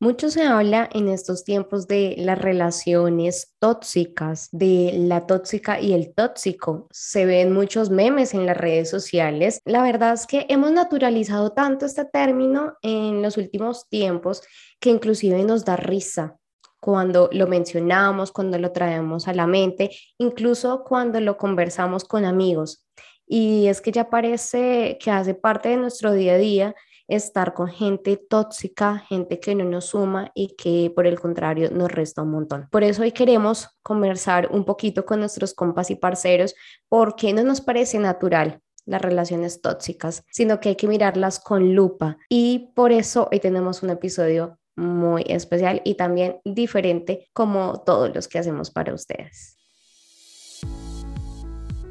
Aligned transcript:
Mucho 0.00 0.30
se 0.30 0.44
habla 0.44 0.88
en 0.92 1.08
estos 1.08 1.42
tiempos 1.42 1.88
de 1.88 2.14
las 2.18 2.38
relaciones 2.38 3.56
tóxicas, 3.58 4.48
de 4.52 4.92
la 4.96 5.26
tóxica 5.26 5.80
y 5.80 5.92
el 5.92 6.14
tóxico. 6.14 6.86
Se 6.92 7.26
ven 7.26 7.52
muchos 7.52 7.90
memes 7.90 8.32
en 8.32 8.46
las 8.46 8.56
redes 8.56 8.88
sociales. 8.88 9.60
La 9.64 9.82
verdad 9.82 10.12
es 10.12 10.28
que 10.28 10.46
hemos 10.50 10.70
naturalizado 10.70 11.50
tanto 11.50 11.84
este 11.84 12.04
término 12.04 12.74
en 12.80 13.22
los 13.22 13.36
últimos 13.38 13.88
tiempos 13.88 14.42
que 14.78 14.90
inclusive 14.90 15.42
nos 15.42 15.64
da 15.64 15.74
risa 15.74 16.36
cuando 16.80 17.28
lo 17.32 17.48
mencionamos, 17.48 18.30
cuando 18.30 18.56
lo 18.56 18.70
traemos 18.70 19.26
a 19.26 19.34
la 19.34 19.48
mente, 19.48 19.90
incluso 20.16 20.84
cuando 20.84 21.20
lo 21.20 21.36
conversamos 21.36 22.04
con 22.04 22.24
amigos. 22.24 22.84
Y 23.26 23.66
es 23.66 23.80
que 23.80 23.90
ya 23.90 24.08
parece 24.08 24.96
que 25.00 25.10
hace 25.10 25.34
parte 25.34 25.70
de 25.70 25.76
nuestro 25.76 26.12
día 26.12 26.34
a 26.34 26.38
día 26.38 26.74
estar 27.08 27.54
con 27.54 27.68
gente 27.68 28.16
tóxica, 28.16 28.98
gente 29.08 29.40
que 29.40 29.54
no 29.54 29.64
nos 29.64 29.86
suma 29.86 30.30
y 30.34 30.54
que 30.56 30.92
por 30.94 31.06
el 31.06 31.18
contrario 31.18 31.70
nos 31.70 31.90
resta 31.90 32.22
un 32.22 32.30
montón. 32.30 32.68
Por 32.70 32.84
eso 32.84 33.02
hoy 33.02 33.12
queremos 33.12 33.68
conversar 33.82 34.50
un 34.52 34.64
poquito 34.64 35.04
con 35.04 35.20
nuestros 35.20 35.54
compas 35.54 35.90
y 35.90 35.96
parceros 35.96 36.54
porque 36.88 37.32
no 37.32 37.42
nos 37.42 37.60
parece 37.60 37.98
natural 37.98 38.60
las 38.84 39.02
relaciones 39.02 39.60
tóxicas, 39.60 40.24
sino 40.30 40.60
que 40.60 40.70
hay 40.70 40.76
que 40.76 40.86
mirarlas 40.86 41.40
con 41.40 41.74
lupa. 41.74 42.18
Y 42.28 42.72
por 42.74 42.92
eso 42.92 43.28
hoy 43.32 43.40
tenemos 43.40 43.82
un 43.82 43.90
episodio 43.90 44.58
muy 44.76 45.24
especial 45.26 45.82
y 45.84 45.94
también 45.94 46.40
diferente 46.44 47.28
como 47.32 47.82
todos 47.84 48.14
los 48.14 48.28
que 48.28 48.38
hacemos 48.38 48.70
para 48.70 48.94
ustedes 48.94 49.58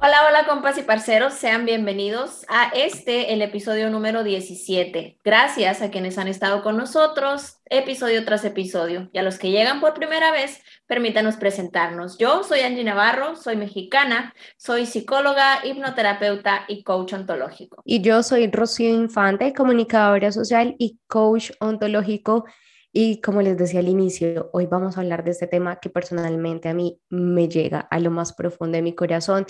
Hola, 0.00 0.28
hola 0.28 0.46
compas 0.46 0.78
y 0.78 0.82
parceros, 0.82 1.34
sean 1.34 1.66
bienvenidos 1.66 2.46
a 2.48 2.68
este, 2.68 3.32
el 3.32 3.42
episodio 3.42 3.90
número 3.90 4.22
17. 4.22 5.18
Gracias 5.24 5.82
a 5.82 5.90
quienes 5.90 6.18
han 6.18 6.28
estado 6.28 6.62
con 6.62 6.76
nosotros 6.76 7.56
episodio 7.64 8.24
tras 8.24 8.44
episodio 8.44 9.10
y 9.12 9.18
a 9.18 9.24
los 9.24 9.40
que 9.40 9.50
llegan 9.50 9.80
por 9.80 9.94
primera 9.94 10.30
vez, 10.30 10.62
permítanos 10.86 11.36
presentarnos. 11.36 12.16
Yo 12.16 12.44
soy 12.44 12.60
Angie 12.60 12.84
Navarro, 12.84 13.34
soy 13.34 13.56
mexicana, 13.56 14.34
soy 14.56 14.86
psicóloga, 14.86 15.66
hipnoterapeuta 15.66 16.64
y 16.68 16.84
coach 16.84 17.14
ontológico. 17.14 17.82
Y 17.84 18.00
yo 18.00 18.22
soy 18.22 18.48
Rocío 18.52 18.90
Infante, 18.90 19.52
comunicadora 19.52 20.30
social 20.30 20.76
y 20.78 21.00
coach 21.08 21.50
ontológico. 21.58 22.44
Y 22.92 23.20
como 23.20 23.42
les 23.42 23.58
decía 23.58 23.80
al 23.80 23.88
inicio, 23.88 24.48
hoy 24.52 24.66
vamos 24.66 24.96
a 24.96 25.00
hablar 25.00 25.22
de 25.22 25.32
este 25.32 25.46
tema 25.46 25.76
que 25.76 25.90
personalmente 25.90 26.68
a 26.68 26.74
mí 26.74 27.00
me 27.10 27.48
llega 27.48 27.80
a 27.80 28.00
lo 28.00 28.10
más 28.10 28.32
profundo 28.32 28.76
de 28.76 28.82
mi 28.82 28.94
corazón 28.94 29.44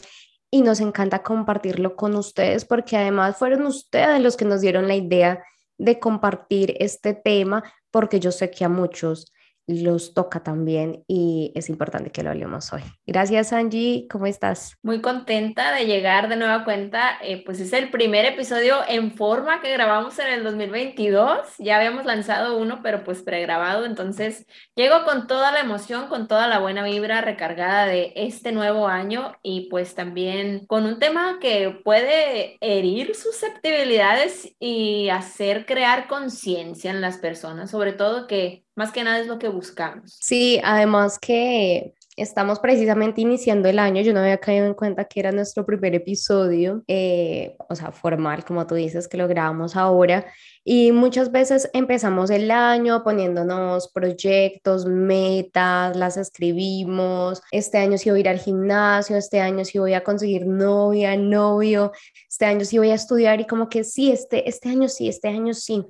y 0.51 0.63
nos 0.63 0.81
encanta 0.81 1.23
compartirlo 1.23 1.97
con 1.97 2.15
ustedes 2.17 2.65
porque 2.65 2.97
además 2.97 3.37
fueron 3.37 3.67
ustedes 3.67 4.21
los 4.21 4.37
que 4.37 4.45
nos 4.45 4.61
dieron 4.61 4.89
la 4.89 4.95
idea 4.95 5.45
de 5.77 5.99
compartir 6.01 6.75
este 6.81 7.15
tema 7.15 7.63
porque 7.91 8.21
yo 8.21 8.33
sé 8.33 8.51
que 8.51 8.65
a 8.65 8.69
muchos 8.69 9.33
los 9.69 10.14
toca 10.14 10.42
también 10.42 11.05
y 11.06 11.52
es 11.55 11.69
importante 11.69 12.11
que 12.11 12.22
lo 12.22 12.30
hablemos 12.30 12.72
hoy. 12.72 12.83
Gracias 13.06 13.52
Angie, 13.52 14.06
¿cómo 14.11 14.27
estás? 14.27 14.77
Muy 14.83 15.02
contenta 15.02 15.72
de 15.72 15.84
llegar 15.84 16.28
de 16.28 16.36
nueva 16.36 16.64
cuenta, 16.64 17.19
eh, 17.22 17.44
pues 17.44 17.61
es 17.61 17.74
el 17.74 17.91
primer 17.91 18.24
episodio 18.24 18.77
en 18.89 19.12
forma 19.12 19.61
que 19.61 19.70
grabamos 19.72 20.19
en 20.19 20.28
el 20.28 20.42
2022, 20.42 21.41
ya 21.58 21.77
habíamos 21.77 22.06
lanzado 22.06 22.56
uno 22.56 22.80
pero 22.83 23.05
pues 23.05 23.23
pregrabado, 23.23 23.84
entonces 23.84 24.46
llego 24.74 25.05
con 25.05 25.27
toda 25.27 25.52
la 25.52 25.61
emoción, 25.61 26.08
con 26.08 26.28
toda 26.28 26.48
la 26.48 26.61
buena 26.61 26.83
vibra 26.83 27.20
recargada 27.20 27.86
de 27.86 28.12
este 28.17 28.52
nuevo 28.52 28.89
año 28.89 29.36
y 29.42 29.68
pues 29.68 29.95
también 29.95 30.67
con 30.67 30.86
un 30.86 30.98
tema 30.98 31.39
que 31.40 31.78
puede 31.84 32.57
herir 32.62 33.14
susceptibilidades 33.14 34.55
y 34.58 35.11
hacer 35.11 35.67
crear 35.67 36.08
conciencia 36.08 36.90
en 36.90 37.02
las 37.02 37.18
personas, 37.18 37.70
sobre 37.70 37.92
todo 37.92 38.27
que 38.27 38.64
más 38.78 38.92
que 38.92 39.02
nada 39.02 39.18
es 39.18 39.27
lo 39.27 39.40
que 39.40 39.48
buscamos. 39.48 40.16
Sí, 40.20 40.61
además 40.62 41.18
que 41.18 41.94
estamos 42.16 42.61
precisamente 42.61 43.20
iniciando 43.20 43.68
el 43.68 43.80
año, 43.80 44.02
yo 44.02 44.12
no 44.12 44.20
había 44.20 44.39
caído 44.39 44.66
en 44.66 44.74
cuenta 44.74 45.05
que 45.06 45.18
era 45.18 45.33
nuestro 45.33 45.66
primer 45.66 45.96
episodio, 45.96 46.84
eh, 46.86 47.56
o 47.68 47.74
sea, 47.74 47.90
formal, 47.90 48.44
como 48.44 48.64
tú 48.68 48.77
dices, 48.77 49.08
que 49.08 49.16
lo 49.16 49.27
grabamos 49.27 49.74
ahora. 49.74 50.27
Y 50.62 50.92
muchas 50.92 51.33
veces 51.33 51.68
empezamos 51.72 52.30
el 52.30 52.52
año 52.52 53.02
poniéndonos 53.02 53.90
proyectos, 53.92 54.86
metas, 54.86 55.96
las 55.96 56.16
escribimos. 56.16 57.42
Este 57.50 57.78
año 57.78 57.98
sí 57.98 58.10
voy 58.10 58.18
a 58.18 58.20
ir 58.20 58.28
al 58.28 58.39
gimnasio, 58.39 59.16
este 59.16 59.40
año 59.40 59.64
sí 59.64 59.80
voy 59.80 59.95
a 59.95 60.05
conseguir 60.05 60.46
novia, 60.46 61.16
novio, 61.16 61.90
este 62.28 62.45
año 62.45 62.64
sí 62.64 62.78
voy 62.78 62.90
a 62.90 62.95
estudiar 62.95 63.40
y 63.40 63.46
como 63.46 63.68
que 63.68 63.83
sí, 63.83 64.12
este, 64.12 64.48
este 64.48 64.68
año 64.68 64.89
sí, 64.89 65.08
este 65.08 65.27
año 65.27 65.52
sí. 65.52 65.84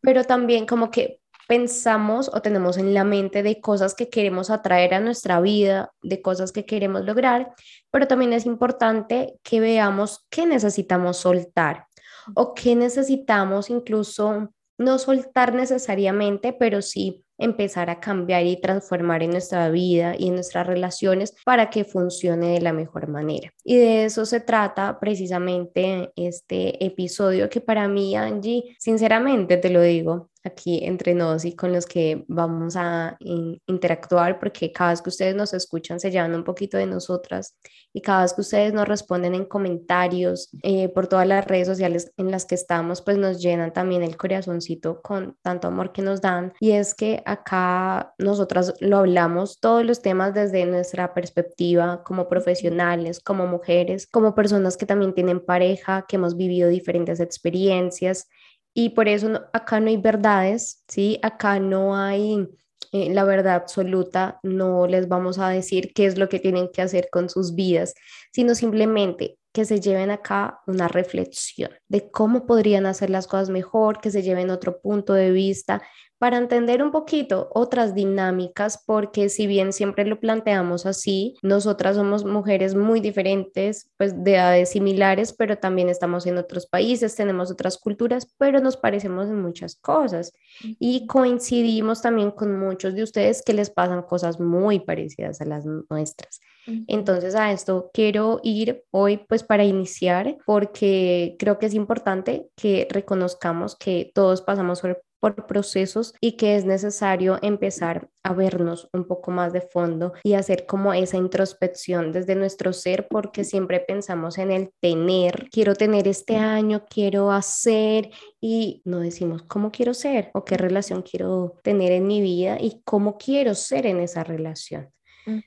Pero 0.00 0.24
también 0.24 0.66
como 0.66 0.90
que 0.90 1.20
pensamos 1.46 2.30
o 2.32 2.40
tenemos 2.42 2.76
en 2.76 2.94
la 2.94 3.04
mente 3.04 3.42
de 3.42 3.60
cosas 3.60 3.94
que 3.94 4.08
queremos 4.08 4.50
atraer 4.50 4.94
a 4.94 5.00
nuestra 5.00 5.40
vida, 5.40 5.92
de 6.02 6.22
cosas 6.22 6.52
que 6.52 6.66
queremos 6.66 7.04
lograr, 7.04 7.52
pero 7.90 8.06
también 8.06 8.32
es 8.32 8.46
importante 8.46 9.34
que 9.42 9.60
veamos 9.60 10.26
qué 10.30 10.46
necesitamos 10.46 11.18
soltar 11.18 11.86
o 12.34 12.54
qué 12.54 12.74
necesitamos 12.74 13.70
incluso 13.70 14.50
no 14.78 14.98
soltar 14.98 15.54
necesariamente, 15.54 16.52
pero 16.52 16.82
sí 16.82 17.24
empezar 17.38 17.90
a 17.90 18.00
cambiar 18.00 18.46
y 18.46 18.60
transformar 18.60 19.22
en 19.22 19.30
nuestra 19.30 19.68
vida 19.70 20.14
y 20.18 20.28
en 20.28 20.34
nuestras 20.34 20.66
relaciones 20.66 21.34
para 21.44 21.70
que 21.70 21.84
funcione 21.84 22.54
de 22.54 22.60
la 22.60 22.72
mejor 22.72 23.08
manera. 23.08 23.52
Y 23.64 23.76
de 23.76 24.04
eso 24.04 24.24
se 24.26 24.40
trata 24.40 24.98
precisamente 25.00 26.12
este 26.16 26.84
episodio 26.84 27.48
que 27.48 27.60
para 27.60 27.88
mí, 27.88 28.16
Angie, 28.16 28.76
sinceramente 28.78 29.56
te 29.56 29.70
lo 29.70 29.82
digo, 29.82 30.30
aquí 30.44 30.84
entre 30.84 31.14
nosotros 31.14 31.44
y 31.46 31.56
con 31.56 31.72
los 31.72 31.86
que 31.86 32.24
vamos 32.28 32.76
a 32.76 33.16
interactuar, 33.66 34.38
porque 34.38 34.70
cada 34.70 34.90
vez 34.90 35.00
que 35.00 35.08
ustedes 35.08 35.34
nos 35.34 35.54
escuchan 35.54 35.98
se 35.98 36.10
llevan 36.10 36.34
un 36.34 36.44
poquito 36.44 36.76
de 36.76 36.86
nosotras 36.86 37.56
y 37.94 38.02
cada 38.02 38.22
vez 38.22 38.34
que 38.34 38.42
ustedes 38.42 38.72
nos 38.74 38.86
responden 38.86 39.34
en 39.34 39.46
comentarios 39.46 40.50
eh, 40.62 40.88
por 40.90 41.06
todas 41.06 41.26
las 41.26 41.46
redes 41.46 41.66
sociales 41.66 42.12
en 42.18 42.30
las 42.30 42.44
que 42.44 42.56
estamos, 42.56 43.00
pues 43.00 43.16
nos 43.16 43.40
llenan 43.40 43.72
también 43.72 44.02
el 44.02 44.16
corazoncito 44.16 45.00
con 45.00 45.36
tanto 45.42 45.68
amor 45.68 45.92
que 45.92 46.02
nos 46.02 46.20
dan. 46.20 46.52
Y 46.60 46.72
es 46.72 46.94
que 46.94 47.22
acá 47.34 48.14
nosotras 48.18 48.74
lo 48.80 48.98
hablamos 48.98 49.60
todos 49.60 49.84
los 49.84 50.02
temas 50.02 50.34
desde 50.34 50.64
nuestra 50.66 51.14
perspectiva 51.14 52.02
como 52.02 52.28
profesionales, 52.28 53.20
como 53.20 53.46
mujeres, 53.46 54.06
como 54.06 54.34
personas 54.34 54.76
que 54.76 54.86
también 54.86 55.14
tienen 55.14 55.44
pareja, 55.44 56.06
que 56.08 56.16
hemos 56.16 56.36
vivido 56.36 56.68
diferentes 56.68 57.20
experiencias 57.20 58.28
y 58.74 58.90
por 58.90 59.08
eso 59.08 59.42
acá 59.52 59.78
no 59.80 59.88
hay 59.88 59.96
verdades, 59.96 60.82
¿sí? 60.88 61.18
Acá 61.22 61.60
no 61.60 61.96
hay 61.96 62.48
eh, 62.92 63.12
la 63.12 63.24
verdad 63.24 63.54
absoluta, 63.54 64.38
no 64.42 64.86
les 64.86 65.08
vamos 65.08 65.38
a 65.38 65.48
decir 65.48 65.92
qué 65.94 66.06
es 66.06 66.16
lo 66.16 66.28
que 66.28 66.38
tienen 66.38 66.68
que 66.72 66.82
hacer 66.82 67.08
con 67.10 67.28
sus 67.28 67.54
vidas, 67.54 67.94
sino 68.32 68.54
simplemente 68.54 69.36
que 69.52 69.64
se 69.64 69.80
lleven 69.80 70.10
acá 70.10 70.60
una 70.66 70.88
reflexión 70.88 71.70
de 71.88 72.10
cómo 72.10 72.46
podrían 72.46 72.86
hacer 72.86 73.10
las 73.10 73.26
cosas 73.26 73.50
mejor, 73.50 74.00
que 74.00 74.10
se 74.10 74.22
lleven 74.22 74.50
otro 74.50 74.80
punto 74.80 75.12
de 75.12 75.30
vista 75.30 75.82
para 76.24 76.38
entender 76.38 76.82
un 76.82 76.90
poquito 76.90 77.50
otras 77.52 77.94
dinámicas, 77.94 78.82
porque 78.86 79.28
si 79.28 79.46
bien 79.46 79.74
siempre 79.74 80.06
lo 80.06 80.20
planteamos 80.20 80.86
así, 80.86 81.34
nosotras 81.42 81.96
somos 81.96 82.24
mujeres 82.24 82.74
muy 82.74 83.00
diferentes, 83.00 83.90
pues 83.98 84.24
de 84.24 84.36
edades 84.36 84.70
similares, 84.70 85.34
pero 85.34 85.58
también 85.58 85.90
estamos 85.90 86.24
en 86.24 86.38
otros 86.38 86.66
países, 86.66 87.14
tenemos 87.14 87.50
otras 87.50 87.76
culturas, 87.76 88.26
pero 88.38 88.60
nos 88.60 88.78
parecemos 88.78 89.26
en 89.26 89.42
muchas 89.42 89.76
cosas. 89.76 90.32
Y 90.62 91.06
coincidimos 91.06 92.00
también 92.00 92.30
con 92.30 92.58
muchos 92.58 92.94
de 92.94 93.02
ustedes 93.02 93.42
que 93.42 93.52
les 93.52 93.68
pasan 93.68 94.00
cosas 94.00 94.40
muy 94.40 94.80
parecidas 94.80 95.42
a 95.42 95.44
las 95.44 95.66
nuestras. 95.66 96.40
Entonces 96.86 97.34
a 97.34 97.52
esto 97.52 97.90
quiero 97.92 98.40
ir 98.42 98.84
hoy 98.90 99.18
pues 99.28 99.42
para 99.42 99.64
iniciar 99.64 100.38
porque 100.46 101.36
creo 101.38 101.58
que 101.58 101.66
es 101.66 101.74
importante 101.74 102.48
que 102.56 102.88
reconozcamos 102.90 103.76
que 103.76 104.10
todos 104.14 104.40
pasamos 104.40 104.80
por 105.24 105.46
procesos 105.46 106.12
y 106.20 106.32
que 106.32 106.54
es 106.54 106.66
necesario 106.66 107.38
empezar 107.40 108.10
a 108.22 108.34
vernos 108.34 108.90
un 108.92 109.06
poco 109.06 109.30
más 109.30 109.54
de 109.54 109.62
fondo 109.62 110.12
y 110.22 110.34
hacer 110.34 110.66
como 110.66 110.92
esa 110.92 111.16
introspección 111.16 112.12
desde 112.12 112.34
nuestro 112.34 112.74
ser 112.74 113.08
porque 113.08 113.42
siempre 113.42 113.80
pensamos 113.80 114.36
en 114.36 114.50
el 114.50 114.70
tener, 114.80 115.48
quiero 115.50 115.76
tener 115.76 116.08
este 116.08 116.36
año, 116.36 116.84
quiero 116.90 117.32
hacer 117.32 118.10
y 118.38 118.82
no 118.84 119.00
decimos 119.00 119.42
cómo 119.44 119.72
quiero 119.72 119.94
ser 119.94 120.30
o 120.34 120.44
qué 120.44 120.58
relación 120.58 121.00
quiero 121.00 121.54
tener 121.62 121.92
en 121.92 122.06
mi 122.06 122.20
vida 122.20 122.58
y 122.60 122.82
cómo 122.84 123.16
quiero 123.16 123.54
ser 123.54 123.86
en 123.86 124.00
esa 124.00 124.24
relación. 124.24 124.90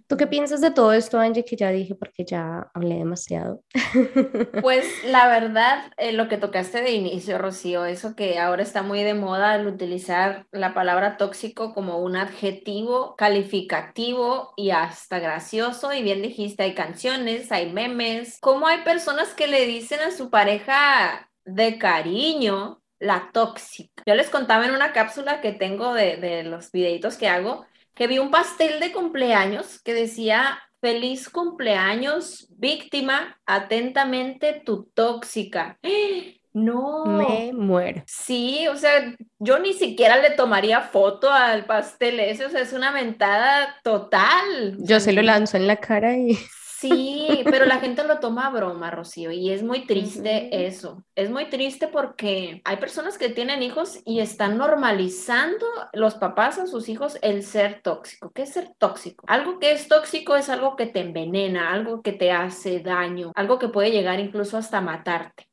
¿Tú 0.08 0.18
qué 0.18 0.28
piensas 0.28 0.62
de 0.62 0.72
todo 0.72 0.94
esto, 0.94 1.20
Angie, 1.20 1.46
que 1.46 1.56
ya 1.56 1.70
dije 1.70 1.94
porque 1.96 2.26
ya 2.26 2.70
hablé 2.74 2.96
demasiado? 2.96 3.64
Pues 4.62 4.86
la 5.06 5.28
verdad, 5.28 5.92
eh, 5.98 6.12
lo 6.12 6.28
que 6.28 6.38
tocaste 6.38 6.82
de 6.82 6.92
inicio, 6.92 7.38
Rocío, 7.38 7.86
eso 7.86 8.16
que 8.16 8.40
ahora 8.40 8.64
está 8.64 8.82
muy 8.82 9.04
de 9.04 9.14
moda 9.14 9.56
el 9.56 9.68
utilizar 9.68 10.46
la 10.52 10.74
palabra 10.74 11.18
tóxico 11.18 11.74
como 11.74 12.00
un 12.00 12.16
adjetivo 12.16 13.16
calificativo 13.16 14.54
y 14.56 14.72
hasta 14.72 15.20
gracioso, 15.20 15.94
y 15.94 16.02
bien 16.02 16.22
dijiste, 16.22 16.64
hay 16.64 16.74
canciones, 16.74 17.52
hay 17.52 17.72
memes, 17.72 18.40
¿cómo 18.42 18.68
hay 18.68 18.80
personas 18.84 19.34
que 19.34 19.48
le 19.48 19.66
dicen 19.66 20.00
a 20.02 20.12
su 20.12 20.30
pareja 20.30 21.30
de 21.46 21.78
cariño 21.78 22.82
la 23.00 23.30
tóxica? 23.32 24.04
Yo 24.06 24.16
les 24.16 24.30
contaba 24.30 24.66
en 24.66 24.72
una 24.72 24.92
cápsula 24.92 25.42
que 25.42 25.54
tengo 25.54 25.94
de, 25.94 26.18
de 26.18 26.44
los 26.44 26.72
videitos 26.72 27.18
que 27.18 27.30
hago, 27.30 27.66
que 27.98 28.08
vi 28.08 28.20
un 28.20 28.32
pastel 28.32 28.80
de 28.80 28.92
cumpleaños 28.92 29.82
que 29.82 29.94
decía 29.94 30.60
Feliz 30.80 31.28
cumpleaños, 31.30 32.48
víctima, 32.52 33.40
atentamente 33.46 34.62
tu 34.66 34.86
tóxica. 34.94 35.78
No. 36.54 37.06
Me 37.06 37.54
muero. 37.54 38.02
Sí, 38.08 38.68
o 38.68 38.76
sea, 38.76 39.16
yo 39.38 39.60
ni 39.60 39.74
siquiera 39.74 40.18
le 40.18 40.32
tomaría 40.32 40.82
foto 40.82 41.32
al 41.32 41.66
pastel 41.66 42.20
ese, 42.20 42.48
o 42.48 42.50
sea, 42.50 42.62
es 42.62 42.74
una 42.74 42.92
mentada 42.92 43.76
total. 43.84 44.76
Yo 44.80 45.00
se 45.00 45.14
lo 45.14 45.22
lanzo 45.22 45.58
en 45.58 45.68
la 45.68 45.76
cara 45.76 46.18
y... 46.18 46.36
Sí, 46.80 47.42
pero 47.50 47.66
la 47.66 47.80
gente 47.80 48.04
lo 48.04 48.20
toma 48.20 48.46
a 48.46 48.50
broma, 48.52 48.92
Rocío, 48.92 49.32
y 49.32 49.50
es 49.50 49.64
muy 49.64 49.88
triste 49.88 50.68
eso. 50.68 51.04
Es 51.16 51.32
muy 51.32 51.50
triste 51.50 51.88
porque 51.88 52.62
hay 52.66 52.78
personas 52.78 53.18
que 53.18 53.30
tienen 53.30 53.64
hijos 53.64 54.00
y 54.06 54.20
están 54.20 54.58
normalizando 54.60 55.66
los 55.94 56.14
papás 56.16 56.60
a 56.60 56.68
sus 56.68 56.88
hijos 56.88 57.18
el 57.24 57.42
ser 57.42 57.82
tóxico. 57.82 58.32
¿Qué 58.32 58.44
es 58.44 58.54
ser 58.54 58.76
tóxico? 58.78 59.26
Algo 59.28 59.58
que 59.58 59.72
es 59.72 59.88
tóxico 59.88 60.36
es 60.36 60.50
algo 60.50 60.76
que 60.76 60.86
te 60.86 61.00
envenena, 61.00 61.74
algo 61.74 62.04
que 62.04 62.14
te 62.14 62.32
hace 62.32 62.80
daño, 62.82 63.32
algo 63.34 63.58
que 63.58 63.70
puede 63.70 63.90
llegar 63.90 64.20
incluso 64.20 64.56
hasta 64.56 64.80
matarte. 64.80 65.47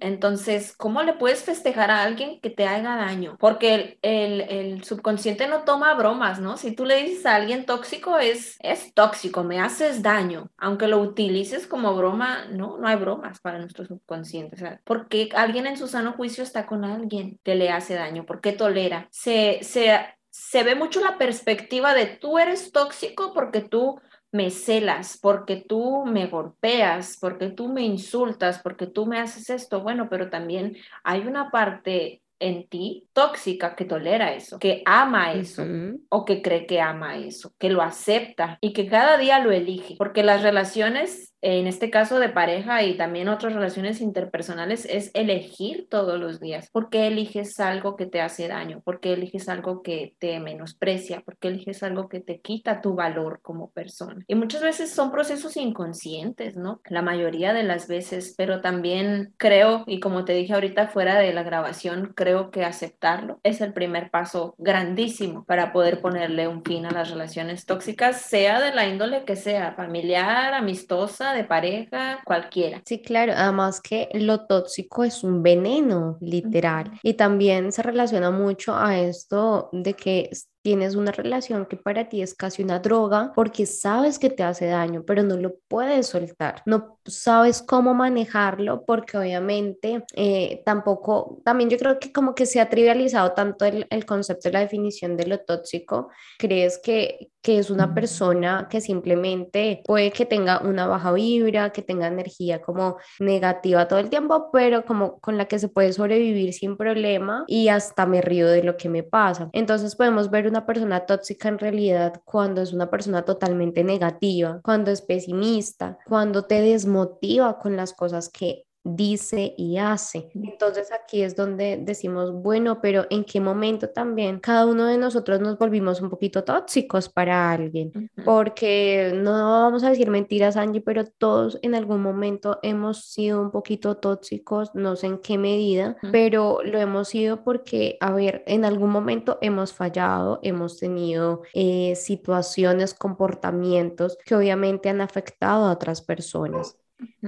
Entonces, 0.00 0.76
¿cómo 0.76 1.02
le 1.02 1.14
puedes 1.14 1.42
festejar 1.42 1.90
a 1.90 2.02
alguien 2.02 2.40
que 2.40 2.50
te 2.50 2.66
haga 2.66 2.96
daño? 2.96 3.36
Porque 3.38 3.98
el, 4.02 4.84
subconsciente 4.84 5.48
no 5.48 5.64
toma 5.64 5.94
bromas, 5.94 6.40
¿no? 6.40 6.56
Si 6.56 6.74
tú 6.74 6.84
le 6.84 7.02
dices 7.02 7.26
a 7.26 7.34
alguien 7.34 7.66
tóxico, 7.66 8.18
es, 8.18 8.56
es 8.60 8.92
tóxico, 8.94 9.44
me 9.44 9.60
haces 9.60 10.02
daño. 10.02 10.50
Aunque 10.56 10.88
lo 10.88 10.98
utilices 11.00 11.66
como 11.66 11.94
broma, 11.94 12.46
no, 12.46 12.78
no 12.78 12.88
hay 12.88 12.96
bromas 12.96 13.40
para 13.40 13.58
nuestro 13.58 13.84
subconsciente. 13.84 14.56
O 14.56 14.58
sea, 14.58 14.80
¿por 14.84 15.08
qué 15.08 15.28
alguien 15.34 15.66
en 15.66 15.76
su 15.76 15.88
sano 15.88 16.12
juicio 16.12 16.44
está 16.44 16.66
con 16.66 16.84
alguien 16.84 17.38
que 17.42 17.54
le 17.54 17.70
hace 17.70 17.94
daño? 17.94 18.26
¿Por 18.26 18.40
qué 18.40 18.52
tolera? 18.52 19.08
Se, 19.10 19.60
se, 19.62 19.98
se 20.30 20.62
ve 20.62 20.74
mucho 20.74 21.00
la 21.00 21.18
perspectiva 21.18 21.94
de 21.94 22.06
tú 22.06 22.38
eres 22.38 22.72
tóxico 22.72 23.32
porque 23.32 23.60
tú 23.60 24.00
me 24.34 24.50
celas, 24.50 25.16
porque 25.22 25.56
tú 25.56 26.04
me 26.04 26.26
golpeas, 26.26 27.16
porque 27.20 27.50
tú 27.50 27.68
me 27.68 27.82
insultas, 27.82 28.58
porque 28.58 28.88
tú 28.88 29.06
me 29.06 29.20
haces 29.20 29.48
esto. 29.48 29.80
Bueno, 29.80 30.08
pero 30.10 30.28
también 30.28 30.76
hay 31.04 31.20
una 31.20 31.52
parte 31.52 32.20
en 32.40 32.66
ti 32.68 33.06
tóxica 33.12 33.76
que 33.76 33.84
tolera 33.84 34.34
eso, 34.34 34.58
que 34.58 34.82
ama 34.86 35.34
eso 35.34 35.62
o 36.08 36.24
que 36.24 36.42
cree 36.42 36.66
que 36.66 36.80
ama 36.80 37.16
eso, 37.16 37.52
que 37.58 37.70
lo 37.70 37.80
acepta 37.80 38.58
y 38.60 38.72
que 38.72 38.88
cada 38.88 39.18
día 39.18 39.38
lo 39.38 39.52
elige, 39.52 39.94
porque 39.96 40.24
las 40.24 40.42
relaciones 40.42 41.33
en 41.46 41.66
este 41.66 41.90
caso 41.90 42.18
de 42.18 42.30
pareja 42.30 42.82
y 42.82 42.96
también 42.96 43.28
otras 43.28 43.52
relaciones 43.52 44.00
interpersonales, 44.00 44.86
es 44.86 45.10
elegir 45.12 45.88
todos 45.90 46.18
los 46.18 46.40
días. 46.40 46.70
¿Por 46.70 46.88
qué 46.88 47.06
eliges 47.06 47.60
algo 47.60 47.96
que 47.96 48.06
te 48.06 48.22
hace 48.22 48.48
daño? 48.48 48.80
¿Por 48.80 48.98
qué 48.98 49.12
eliges 49.12 49.50
algo 49.50 49.82
que 49.82 50.14
te 50.18 50.40
menosprecia? 50.40 51.20
¿Por 51.20 51.36
qué 51.36 51.48
eliges 51.48 51.82
algo 51.82 52.08
que 52.08 52.20
te 52.20 52.40
quita 52.40 52.80
tu 52.80 52.94
valor 52.94 53.40
como 53.42 53.70
persona? 53.72 54.24
Y 54.26 54.36
muchas 54.36 54.62
veces 54.62 54.90
son 54.90 55.10
procesos 55.10 55.58
inconscientes, 55.58 56.56
¿no? 56.56 56.80
La 56.86 57.02
mayoría 57.02 57.52
de 57.52 57.64
las 57.64 57.88
veces, 57.88 58.34
pero 58.38 58.62
también 58.62 59.34
creo, 59.36 59.84
y 59.86 60.00
como 60.00 60.24
te 60.24 60.32
dije 60.32 60.54
ahorita 60.54 60.88
fuera 60.88 61.18
de 61.18 61.34
la 61.34 61.42
grabación, 61.42 62.14
creo 62.16 62.50
que 62.50 62.64
aceptarlo 62.64 63.38
es 63.42 63.60
el 63.60 63.74
primer 63.74 64.10
paso 64.10 64.54
grandísimo 64.56 65.44
para 65.44 65.74
poder 65.74 66.00
ponerle 66.00 66.48
un 66.48 66.64
fin 66.64 66.86
a 66.86 66.90
las 66.90 67.10
relaciones 67.10 67.66
tóxicas, 67.66 68.22
sea 68.22 68.62
de 68.62 68.72
la 68.72 68.88
índole 68.88 69.26
que 69.26 69.36
sea, 69.36 69.72
familiar, 69.72 70.54
amistosa, 70.54 71.33
de 71.34 71.44
pareja, 71.44 72.20
cualquiera. 72.24 72.82
Sí, 72.86 73.02
claro, 73.02 73.32
además 73.36 73.80
que 73.80 74.08
lo 74.14 74.46
tóxico 74.46 75.04
es 75.04 75.24
un 75.24 75.42
veneno, 75.42 76.18
literal, 76.20 76.92
y 77.02 77.14
también 77.14 77.72
se 77.72 77.82
relaciona 77.82 78.30
mucho 78.30 78.76
a 78.76 78.98
esto 78.98 79.68
de 79.72 79.94
que 79.94 80.30
tienes 80.64 80.94
una 80.94 81.12
relación 81.12 81.66
que 81.66 81.76
para 81.76 82.08
ti 82.08 82.22
es 82.22 82.34
casi 82.34 82.62
una 82.62 82.78
droga 82.78 83.32
porque 83.34 83.66
sabes 83.66 84.18
que 84.18 84.30
te 84.30 84.42
hace 84.42 84.66
daño, 84.66 85.04
pero 85.06 85.22
no 85.22 85.36
lo 85.36 85.56
puedes 85.68 86.06
soltar, 86.06 86.62
no 86.64 86.98
sabes 87.04 87.60
cómo 87.60 87.92
manejarlo 87.92 88.82
porque 88.86 89.18
obviamente 89.18 90.04
eh, 90.14 90.62
tampoco, 90.64 91.42
también 91.44 91.68
yo 91.68 91.76
creo 91.76 91.98
que 91.98 92.12
como 92.12 92.34
que 92.34 92.46
se 92.46 92.60
ha 92.60 92.70
trivializado 92.70 93.32
tanto 93.32 93.66
el, 93.66 93.86
el 93.90 94.06
concepto 94.06 94.48
la 94.50 94.60
definición 94.60 95.18
de 95.18 95.26
lo 95.26 95.40
tóxico, 95.40 96.08
crees 96.38 96.78
que, 96.82 97.30
que 97.44 97.58
es 97.58 97.68
una 97.68 97.94
persona 97.94 98.68
que 98.70 98.80
simplemente 98.80 99.82
puede 99.84 100.10
que 100.10 100.24
tenga 100.24 100.60
una 100.60 100.86
baja 100.86 101.12
vibra, 101.12 101.70
que 101.72 101.82
tenga 101.82 102.06
energía 102.06 102.62
como 102.62 102.96
negativa 103.20 103.86
todo 103.86 103.98
el 103.98 104.08
tiempo, 104.08 104.48
pero 104.50 104.86
como 104.86 105.20
con 105.20 105.36
la 105.36 105.44
que 105.44 105.58
se 105.58 105.68
puede 105.68 105.92
sobrevivir 105.92 106.54
sin 106.54 106.78
problema 106.78 107.44
y 107.46 107.68
hasta 107.68 108.06
me 108.06 108.22
río 108.22 108.48
de 108.48 108.62
lo 108.62 108.78
que 108.78 108.88
me 108.88 109.02
pasa. 109.02 109.50
Entonces 109.52 109.94
podemos 109.94 110.30
ver 110.30 110.48
una 110.48 110.64
persona 110.64 111.04
tóxica 111.04 111.50
en 111.50 111.58
realidad 111.58 112.22
cuando 112.24 112.62
es 112.62 112.72
una 112.72 112.88
persona 112.88 113.26
totalmente 113.26 113.84
negativa, 113.84 114.60
cuando 114.64 114.90
es 114.90 115.02
pesimista, 115.02 115.98
cuando 116.06 116.46
te 116.46 116.62
desmotiva 116.62 117.58
con 117.58 117.76
las 117.76 117.92
cosas 117.92 118.30
que 118.30 118.64
dice 118.84 119.54
y 119.56 119.78
hace. 119.78 120.30
Entonces 120.34 120.92
aquí 120.92 121.22
es 121.22 121.34
donde 121.34 121.78
decimos, 121.80 122.32
bueno, 122.32 122.80
pero 122.82 123.06
¿en 123.08 123.24
qué 123.24 123.40
momento 123.40 123.88
también 123.88 124.38
cada 124.38 124.66
uno 124.66 124.86
de 124.86 124.98
nosotros 124.98 125.40
nos 125.40 125.58
volvimos 125.58 126.02
un 126.02 126.10
poquito 126.10 126.44
tóxicos 126.44 127.08
para 127.08 127.50
alguien? 127.50 128.10
Porque 128.24 129.12
no 129.14 129.32
vamos 129.32 129.82
a 129.84 129.90
decir 129.90 130.10
mentiras, 130.10 130.56
Angie, 130.56 130.82
pero 130.82 131.06
todos 131.06 131.58
en 131.62 131.74
algún 131.74 132.02
momento 132.02 132.58
hemos 132.62 133.06
sido 133.06 133.40
un 133.40 133.50
poquito 133.50 133.96
tóxicos, 133.96 134.74
no 134.74 134.96
sé 134.96 135.06
en 135.06 135.18
qué 135.18 135.38
medida, 135.38 135.96
pero 136.12 136.58
lo 136.62 136.78
hemos 136.78 137.08
sido 137.08 137.42
porque, 137.42 137.96
a 138.00 138.12
ver, 138.12 138.44
en 138.46 138.66
algún 138.66 138.90
momento 138.90 139.38
hemos 139.40 139.72
fallado, 139.72 140.40
hemos 140.42 140.78
tenido 140.78 141.42
eh, 141.54 141.96
situaciones, 141.96 142.92
comportamientos 142.92 144.18
que 144.26 144.34
obviamente 144.34 144.90
han 144.90 145.00
afectado 145.00 145.64
a 145.64 145.72
otras 145.72 146.02
personas 146.02 146.76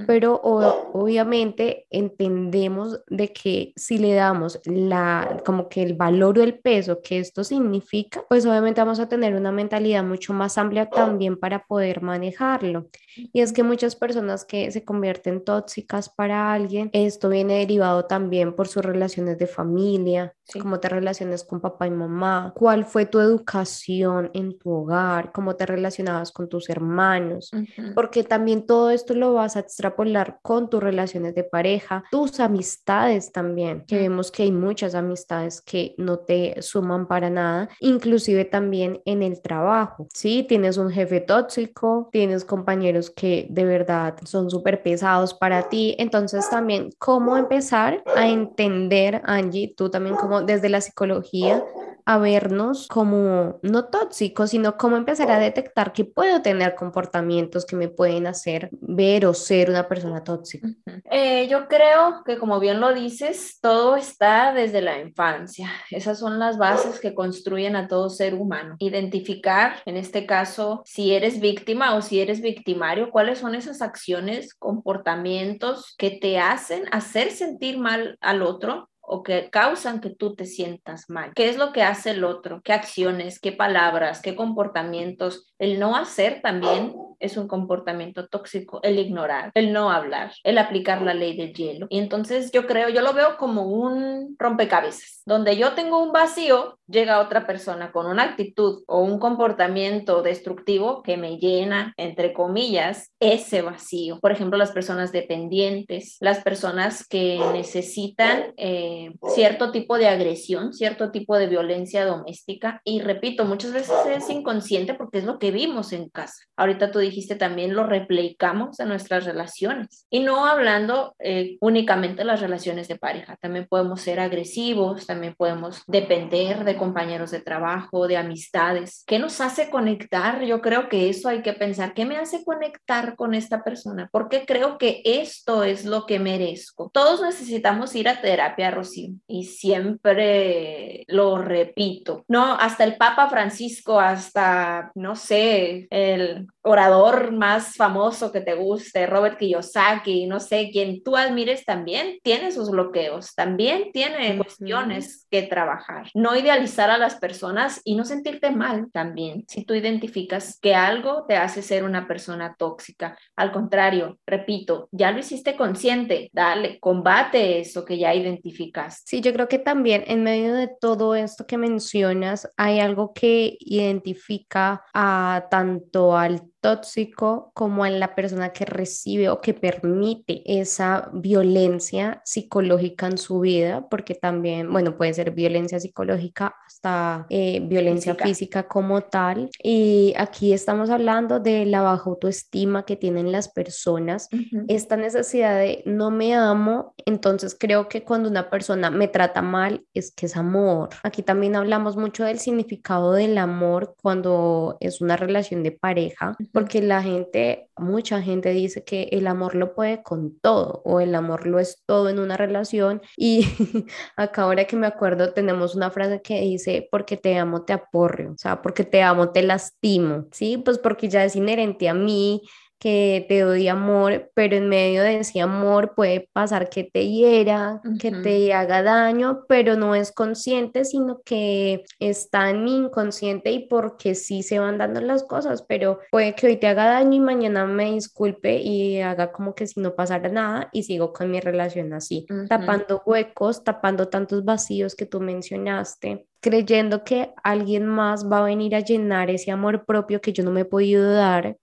pero 0.06 0.40
obviamente 0.42 1.86
entendemos 1.90 3.00
de 3.08 3.32
que 3.32 3.72
si 3.76 3.98
le 3.98 4.14
damos 4.14 4.60
la, 4.64 5.42
como 5.44 5.68
que 5.68 5.82
el 5.82 5.94
valor 5.94 6.38
o 6.38 6.42
el 6.42 6.58
peso 6.58 7.00
que 7.02 7.18
esto 7.18 7.44
significa, 7.44 8.24
pues 8.28 8.44
obviamente 8.46 8.80
vamos 8.80 9.00
a 9.00 9.08
tener 9.08 9.34
una 9.34 9.52
mentalidad 9.52 10.04
mucho 10.04 10.32
más 10.32 10.58
amplia 10.58 10.88
también 10.88 11.38
para 11.38 11.64
poder 11.64 12.02
manejarlo. 12.02 12.88
Y 13.32 13.40
es 13.40 13.52
que 13.52 13.62
muchas 13.62 13.96
personas 13.96 14.44
que 14.44 14.70
se 14.70 14.84
convierten 14.84 15.42
tóxicas 15.42 16.08
para 16.08 16.52
alguien, 16.52 16.90
esto 16.92 17.28
viene 17.28 17.58
derivado 17.58 18.04
también 18.04 18.54
por 18.54 18.68
sus 18.68 18.84
relaciones 18.84 19.38
de 19.38 19.46
familia, 19.46 20.34
cómo 20.60 20.78
te 20.80 20.88
relacionas 20.88 21.44
con 21.44 21.60
papá 21.60 21.86
y 21.86 21.90
mamá, 21.90 22.52
cuál 22.54 22.84
fue 22.84 23.06
tu 23.06 23.18
educación 23.20 24.30
en 24.34 24.58
tu 24.58 24.70
hogar, 24.70 25.32
cómo 25.32 25.56
te 25.56 25.66
relacionabas 25.66 26.30
con 26.30 26.48
tus 26.48 26.68
hermanos, 26.68 27.50
porque 27.94 28.22
también 28.22 28.66
todo 28.66 28.90
esto 28.90 29.14
lo 29.14 29.34
vas 29.34 29.56
a 29.56 29.65
extrapolar 29.66 30.38
con 30.42 30.70
tus 30.70 30.82
relaciones 30.82 31.34
de 31.34 31.44
pareja, 31.44 32.04
tus 32.10 32.40
amistades 32.40 33.32
también, 33.32 33.84
que 33.86 33.98
vemos 33.98 34.30
que 34.30 34.44
hay 34.44 34.52
muchas 34.52 34.94
amistades 34.94 35.60
que 35.60 35.94
no 35.98 36.18
te 36.18 36.62
suman 36.62 37.06
para 37.06 37.30
nada, 37.30 37.68
inclusive 37.80 38.44
también 38.44 39.00
en 39.04 39.22
el 39.22 39.40
trabajo, 39.40 40.06
¿sí? 40.12 40.44
Tienes 40.48 40.76
un 40.76 40.90
jefe 40.90 41.20
tóxico, 41.20 42.08
tienes 42.12 42.44
compañeros 42.44 43.10
que 43.10 43.46
de 43.50 43.64
verdad 43.64 44.16
son 44.24 44.50
súper 44.50 44.82
pesados 44.82 45.34
para 45.34 45.68
ti, 45.68 45.94
entonces 45.98 46.48
también 46.48 46.90
cómo 46.98 47.36
empezar 47.36 48.02
a 48.14 48.28
entender, 48.28 49.20
Angie, 49.24 49.74
tú 49.76 49.90
también 49.90 50.16
como 50.16 50.42
desde 50.42 50.68
la 50.68 50.80
psicología, 50.80 51.64
a 52.06 52.18
vernos 52.18 52.86
como 52.86 53.58
no 53.62 53.86
tóxicos, 53.86 54.50
sino 54.50 54.76
como 54.76 54.96
empezar 54.96 55.30
a 55.30 55.40
detectar 55.40 55.92
que 55.92 56.04
puedo 56.04 56.40
tener 56.40 56.76
comportamientos 56.76 57.66
que 57.66 57.74
me 57.74 57.88
pueden 57.88 58.28
hacer 58.28 58.70
ver 58.80 59.26
o 59.26 59.34
ser 59.34 59.68
una 59.68 59.88
persona 59.88 60.22
tóxica. 60.22 60.68
Eh, 61.10 61.48
yo 61.48 61.66
creo 61.66 62.22
que 62.24 62.38
como 62.38 62.60
bien 62.60 62.80
lo 62.80 62.94
dices, 62.94 63.58
todo 63.60 63.96
está 63.96 64.52
desde 64.52 64.80
la 64.82 65.00
infancia. 65.00 65.68
Esas 65.90 66.18
son 66.18 66.38
las 66.38 66.58
bases 66.58 67.00
que 67.00 67.14
construyen 67.14 67.74
a 67.74 67.88
todo 67.88 68.08
ser 68.08 68.34
humano. 68.34 68.76
Identificar, 68.78 69.82
en 69.84 69.96
este 69.96 70.26
caso, 70.26 70.82
si 70.84 71.12
eres 71.12 71.40
víctima 71.40 71.96
o 71.96 72.02
si 72.02 72.20
eres 72.20 72.40
victimario, 72.40 73.10
cuáles 73.10 73.38
son 73.38 73.56
esas 73.56 73.82
acciones, 73.82 74.54
comportamientos 74.54 75.94
que 75.98 76.10
te 76.10 76.38
hacen 76.38 76.84
hacer 76.92 77.32
sentir 77.32 77.78
mal 77.78 78.16
al 78.20 78.42
otro 78.42 78.88
o 79.06 79.22
que 79.22 79.50
causan 79.50 80.00
que 80.00 80.10
tú 80.10 80.34
te 80.34 80.44
sientas 80.44 81.08
mal. 81.08 81.32
¿Qué 81.34 81.48
es 81.48 81.56
lo 81.56 81.72
que 81.72 81.82
hace 81.82 82.10
el 82.10 82.24
otro? 82.24 82.60
¿Qué 82.62 82.72
acciones, 82.72 83.38
qué 83.38 83.52
palabras, 83.52 84.20
qué 84.20 84.34
comportamientos? 84.34 85.46
El 85.58 85.78
no 85.78 85.96
hacer 85.96 86.42
también 86.42 86.94
es 87.20 87.36
un 87.36 87.48
comportamiento 87.48 88.26
tóxico, 88.28 88.80
el 88.82 88.98
ignorar, 88.98 89.50
el 89.54 89.72
no 89.72 89.90
hablar, 89.90 90.32
el 90.44 90.58
aplicar 90.58 91.02
la 91.02 91.14
ley 91.14 91.36
del 91.36 91.52
hielo. 91.52 91.86
Y 91.90 91.98
entonces 91.98 92.50
yo 92.52 92.66
creo, 92.66 92.88
yo 92.88 93.02
lo 93.02 93.12
veo 93.12 93.36
como 93.36 93.66
un 93.66 94.36
rompecabezas, 94.38 95.22
donde 95.26 95.56
yo 95.56 95.72
tengo 95.72 96.02
un 96.02 96.12
vacío, 96.12 96.78
llega 96.86 97.20
otra 97.20 97.46
persona 97.46 97.92
con 97.92 98.06
una 98.06 98.22
actitud 98.22 98.82
o 98.86 99.00
un 99.00 99.18
comportamiento 99.18 100.22
destructivo 100.22 101.02
que 101.02 101.16
me 101.16 101.38
llena, 101.38 101.94
entre 101.96 102.32
comillas, 102.32 103.12
ese 103.20 103.62
vacío. 103.62 104.18
Por 104.20 104.32
ejemplo, 104.32 104.58
las 104.58 104.72
personas 104.72 105.12
dependientes, 105.12 106.16
las 106.20 106.42
personas 106.42 107.06
que 107.06 107.40
necesitan 107.52 108.52
eh, 108.56 109.12
cierto 109.34 109.70
tipo 109.72 109.98
de 109.98 110.08
agresión, 110.08 110.72
cierto 110.72 111.10
tipo 111.10 111.36
de 111.36 111.46
violencia 111.46 112.04
doméstica. 112.04 112.80
Y 112.84 113.00
repito, 113.00 113.44
muchas 113.44 113.72
veces 113.72 113.94
es 114.08 114.30
inconsciente 114.30 114.94
porque 114.94 115.18
es 115.18 115.24
lo 115.24 115.38
que 115.38 115.50
vimos 115.50 115.92
en 115.92 116.08
casa. 116.08 116.44
Ahorita 116.56 116.90
tú 116.90 116.98
dijiste 117.06 117.34
también 117.36 117.74
lo 117.74 117.84
replicamos 117.84 118.78
en 118.80 118.88
nuestras 118.88 119.24
relaciones. 119.24 120.06
Y 120.10 120.20
no 120.20 120.46
hablando 120.46 121.14
eh, 121.18 121.56
únicamente 121.60 122.18
de 122.18 122.24
las 122.24 122.40
relaciones 122.40 122.88
de 122.88 122.96
pareja, 122.96 123.36
también 123.36 123.66
podemos 123.68 124.00
ser 124.00 124.20
agresivos, 124.20 125.06
también 125.06 125.34
podemos 125.36 125.82
depender 125.86 126.64
de 126.64 126.76
compañeros 126.76 127.30
de 127.30 127.40
trabajo, 127.40 128.06
de 128.08 128.16
amistades. 128.16 129.04
¿Qué 129.06 129.18
nos 129.18 129.40
hace 129.40 129.70
conectar? 129.70 130.42
Yo 130.44 130.60
creo 130.60 130.88
que 130.88 131.08
eso 131.08 131.28
hay 131.28 131.42
que 131.42 131.52
pensar. 131.52 131.94
¿Qué 131.94 132.04
me 132.04 132.16
hace 132.16 132.44
conectar 132.44 133.16
con 133.16 133.34
esta 133.34 133.62
persona? 133.62 134.08
Porque 134.12 134.44
creo 134.46 134.78
que 134.78 135.02
esto 135.04 135.64
es 135.64 135.84
lo 135.84 136.06
que 136.06 136.18
merezco. 136.18 136.90
Todos 136.92 137.22
necesitamos 137.22 137.94
ir 137.94 138.08
a 138.08 138.20
terapia, 138.20 138.70
Rocío, 138.70 139.14
y 139.26 139.44
siempre 139.44 141.04
lo 141.08 141.38
repito. 141.38 142.24
No, 142.28 142.54
hasta 142.54 142.84
el 142.84 142.96
Papa 142.96 143.28
Francisco, 143.28 144.00
hasta, 144.00 144.90
no 144.94 145.16
sé, 145.16 145.86
el 145.90 146.46
orador 146.62 146.95
más 147.32 147.74
famoso 147.74 148.32
que 148.32 148.40
te 148.40 148.54
guste, 148.54 149.06
Robert 149.06 149.38
Kiyosaki, 149.38 150.26
no 150.26 150.40
sé, 150.40 150.70
quien 150.72 151.02
tú 151.02 151.16
admires 151.16 151.64
también 151.64 152.18
tiene 152.22 152.52
sus 152.52 152.70
bloqueos, 152.70 153.34
también 153.34 153.92
tiene 153.92 154.36
cuestiones 154.36 155.26
que 155.30 155.42
trabajar. 155.42 156.10
No 156.14 156.36
idealizar 156.36 156.90
a 156.90 156.98
las 156.98 157.16
personas 157.16 157.80
y 157.84 157.96
no 157.96 158.04
sentirte 158.04 158.50
mal 158.50 158.90
también 158.92 159.44
si 159.48 159.64
tú 159.64 159.74
identificas 159.74 160.58
que 160.60 160.74
algo 160.74 161.24
te 161.26 161.36
hace 161.36 161.62
ser 161.62 161.84
una 161.84 162.06
persona 162.06 162.56
tóxica. 162.58 163.18
Al 163.36 163.52
contrario, 163.52 164.18
repito, 164.26 164.88
ya 164.92 165.10
lo 165.10 165.18
hiciste 165.18 165.56
consciente, 165.56 166.30
dale, 166.32 166.78
combate 166.80 167.60
eso 167.60 167.84
que 167.84 167.98
ya 167.98 168.14
identificas. 168.14 169.02
Sí, 169.04 169.20
yo 169.20 169.32
creo 169.32 169.48
que 169.48 169.58
también 169.58 170.04
en 170.06 170.22
medio 170.22 170.54
de 170.54 170.68
todo 170.68 171.14
esto 171.14 171.46
que 171.46 171.58
mencionas 171.58 172.50
hay 172.56 172.80
algo 172.80 173.12
que 173.12 173.56
identifica 173.60 174.84
a 174.94 175.46
tanto 175.50 176.16
al 176.16 176.42
tóxico 176.66 177.52
como 177.54 177.86
en 177.86 178.00
la 178.00 178.16
persona 178.16 178.48
que 178.48 178.64
recibe 178.64 179.28
o 179.28 179.40
que 179.40 179.54
permite 179.54 180.42
esa 180.44 181.08
violencia 181.12 182.20
psicológica 182.24 183.06
en 183.06 183.18
su 183.18 183.38
vida, 183.38 183.86
porque 183.88 184.16
también, 184.16 184.72
bueno, 184.72 184.96
puede 184.96 185.14
ser 185.14 185.30
violencia 185.30 185.78
psicológica 185.78 186.56
hasta 186.66 187.26
eh, 187.30 187.60
violencia 187.60 188.16
física. 188.16 188.66
como 188.66 189.02
tal. 189.02 189.48
Y 189.62 190.12
aquí 190.16 190.52
estamos 190.52 190.90
hablando 190.90 191.38
de 191.38 191.66
la 191.66 191.82
baja 191.82 192.10
autoestima 192.10 192.84
que 192.84 192.96
tienen 192.96 193.30
las 193.30 193.48
personas, 193.48 194.28
esta 194.66 194.96
necesidad 194.96 195.60
de 195.60 195.84
no 195.86 196.10
me 196.10 196.34
amo, 196.34 196.94
entonces 197.04 197.56
creo 197.58 197.88
que 197.88 198.02
cuando 198.02 198.28
una 198.28 198.50
persona 198.50 198.90
me 198.90 199.06
trata 199.06 199.40
mal 199.40 199.84
es 199.94 200.10
que 200.10 200.26
es 200.26 200.36
amor. 200.36 200.88
Aquí 201.04 201.22
también 201.22 201.54
hablamos 201.54 201.96
mucho 201.96 202.24
del 202.24 202.40
significado 202.40 203.12
del 203.12 203.38
amor 203.38 203.94
cuando 204.02 204.78
es 204.80 205.00
una 205.00 205.16
relación 205.16 205.62
de 205.62 205.70
pareja 205.70 206.36
porque 206.56 206.80
la 206.80 207.02
gente, 207.02 207.68
mucha 207.76 208.22
gente 208.22 208.48
dice 208.48 208.82
que 208.82 209.10
el 209.12 209.26
amor 209.26 209.54
lo 209.54 209.74
puede 209.74 210.02
con 210.02 210.40
todo 210.40 210.80
o 210.86 211.00
el 211.00 211.14
amor 211.14 211.46
lo 211.46 211.58
es 211.58 211.82
todo 211.84 212.08
en 212.08 212.18
una 212.18 212.38
relación 212.38 213.02
y 213.14 213.44
acá 214.16 214.44
ahora 214.44 214.64
que 214.64 214.74
me 214.74 214.86
acuerdo 214.86 215.34
tenemos 215.34 215.74
una 215.74 215.90
frase 215.90 216.22
que 216.22 216.40
dice, 216.40 216.88
porque 216.90 217.18
te 217.18 217.36
amo 217.36 217.66
te 217.66 217.74
aporreo, 217.74 218.32
o 218.32 218.38
sea, 218.38 218.62
porque 218.62 218.84
te 218.84 219.02
amo 219.02 219.32
te 219.32 219.42
lastimo, 219.42 220.28
¿sí? 220.32 220.56
Pues 220.56 220.78
porque 220.78 221.10
ya 221.10 221.26
es 221.26 221.36
inherente 221.36 221.90
a 221.90 221.94
mí 221.94 222.40
que 222.78 223.24
te 223.28 223.40
doy 223.40 223.68
amor, 223.68 224.30
pero 224.34 224.56
en 224.56 224.68
medio 224.68 225.02
de 225.02 225.18
ese 225.18 225.40
amor 225.40 225.94
puede 225.94 226.28
pasar 226.32 226.68
que 226.68 226.84
te 226.84 227.08
hiera, 227.08 227.80
que 227.98 228.10
te 228.10 228.52
haga 228.52 228.82
daño, 228.82 229.44
pero 229.48 229.76
no 229.76 229.94
es 229.94 230.12
consciente, 230.12 230.84
sino 230.84 231.20
que 231.24 231.84
está 231.98 232.50
en 232.50 232.64
mi 232.64 232.76
inconsciente 232.76 233.50
y 233.50 233.66
porque 233.66 234.14
sí 234.14 234.42
se 234.42 234.58
van 234.58 234.78
dando 234.78 235.00
las 235.00 235.24
cosas, 235.24 235.62
pero 235.62 236.00
puede 236.10 236.34
que 236.34 236.48
hoy 236.48 236.56
te 236.56 236.66
haga 236.66 236.84
daño 236.86 237.14
y 237.14 237.20
mañana 237.20 237.64
me 237.64 237.92
disculpe 237.92 238.58
y 238.58 239.00
haga 239.00 239.32
como 239.32 239.54
que 239.54 239.66
si 239.66 239.80
no 239.80 239.94
pasara 239.94 240.28
nada 240.28 240.68
y 240.72 240.82
sigo 240.82 241.12
con 241.12 241.30
mi 241.30 241.40
relación 241.40 241.92
así, 241.94 242.26
tapando 242.48 243.02
huecos, 243.06 243.64
tapando 243.64 244.08
tantos 244.08 244.44
vacíos 244.44 244.94
que 244.94 245.06
tú 245.06 245.20
mencionaste 245.20 246.26
creyendo 246.40 247.02
que 247.02 247.34
alguien 247.42 247.86
más 247.86 248.30
va 248.30 248.38
a 248.38 248.44
venir 248.44 248.76
a 248.76 248.80
llenar 248.80 249.30
ese 249.30 249.50
amor 249.50 249.84
propio 249.84 250.20
que 250.20 250.32
yo 250.32 250.44
no 250.44 250.52
me 250.52 250.60
he 250.60 250.64
podido 250.64 251.10
dar 251.10 251.56